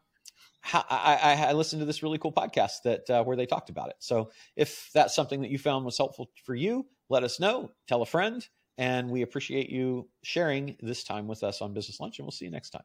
I, 0.62 1.46
I, 1.48 1.52
listened 1.54 1.80
to 1.80 1.86
this 1.86 2.02
really 2.02 2.18
cool 2.18 2.32
podcast 2.32 2.82
that 2.84 3.08
uh, 3.08 3.24
where 3.24 3.36
they 3.36 3.46
talked 3.46 3.70
about 3.70 3.88
it. 3.88 3.96
So 3.98 4.30
if 4.56 4.90
that's 4.92 5.14
something 5.14 5.40
that 5.40 5.50
you 5.50 5.58
found 5.58 5.84
was 5.84 5.96
helpful 5.96 6.30
for 6.44 6.54
you, 6.54 6.86
let 7.08 7.24
us 7.24 7.40
know. 7.40 7.70
Tell 7.88 8.02
a 8.02 8.06
friend, 8.06 8.46
and 8.76 9.10
we 9.10 9.22
appreciate 9.22 9.70
you 9.70 10.08
sharing 10.22 10.76
this 10.80 11.02
time 11.02 11.26
with 11.26 11.42
us 11.42 11.62
on 11.62 11.72
Business 11.72 11.98
Lunch. 11.98 12.18
And 12.18 12.26
we'll 12.26 12.32
see 12.32 12.44
you 12.44 12.50
next 12.50 12.70
time. 12.70 12.84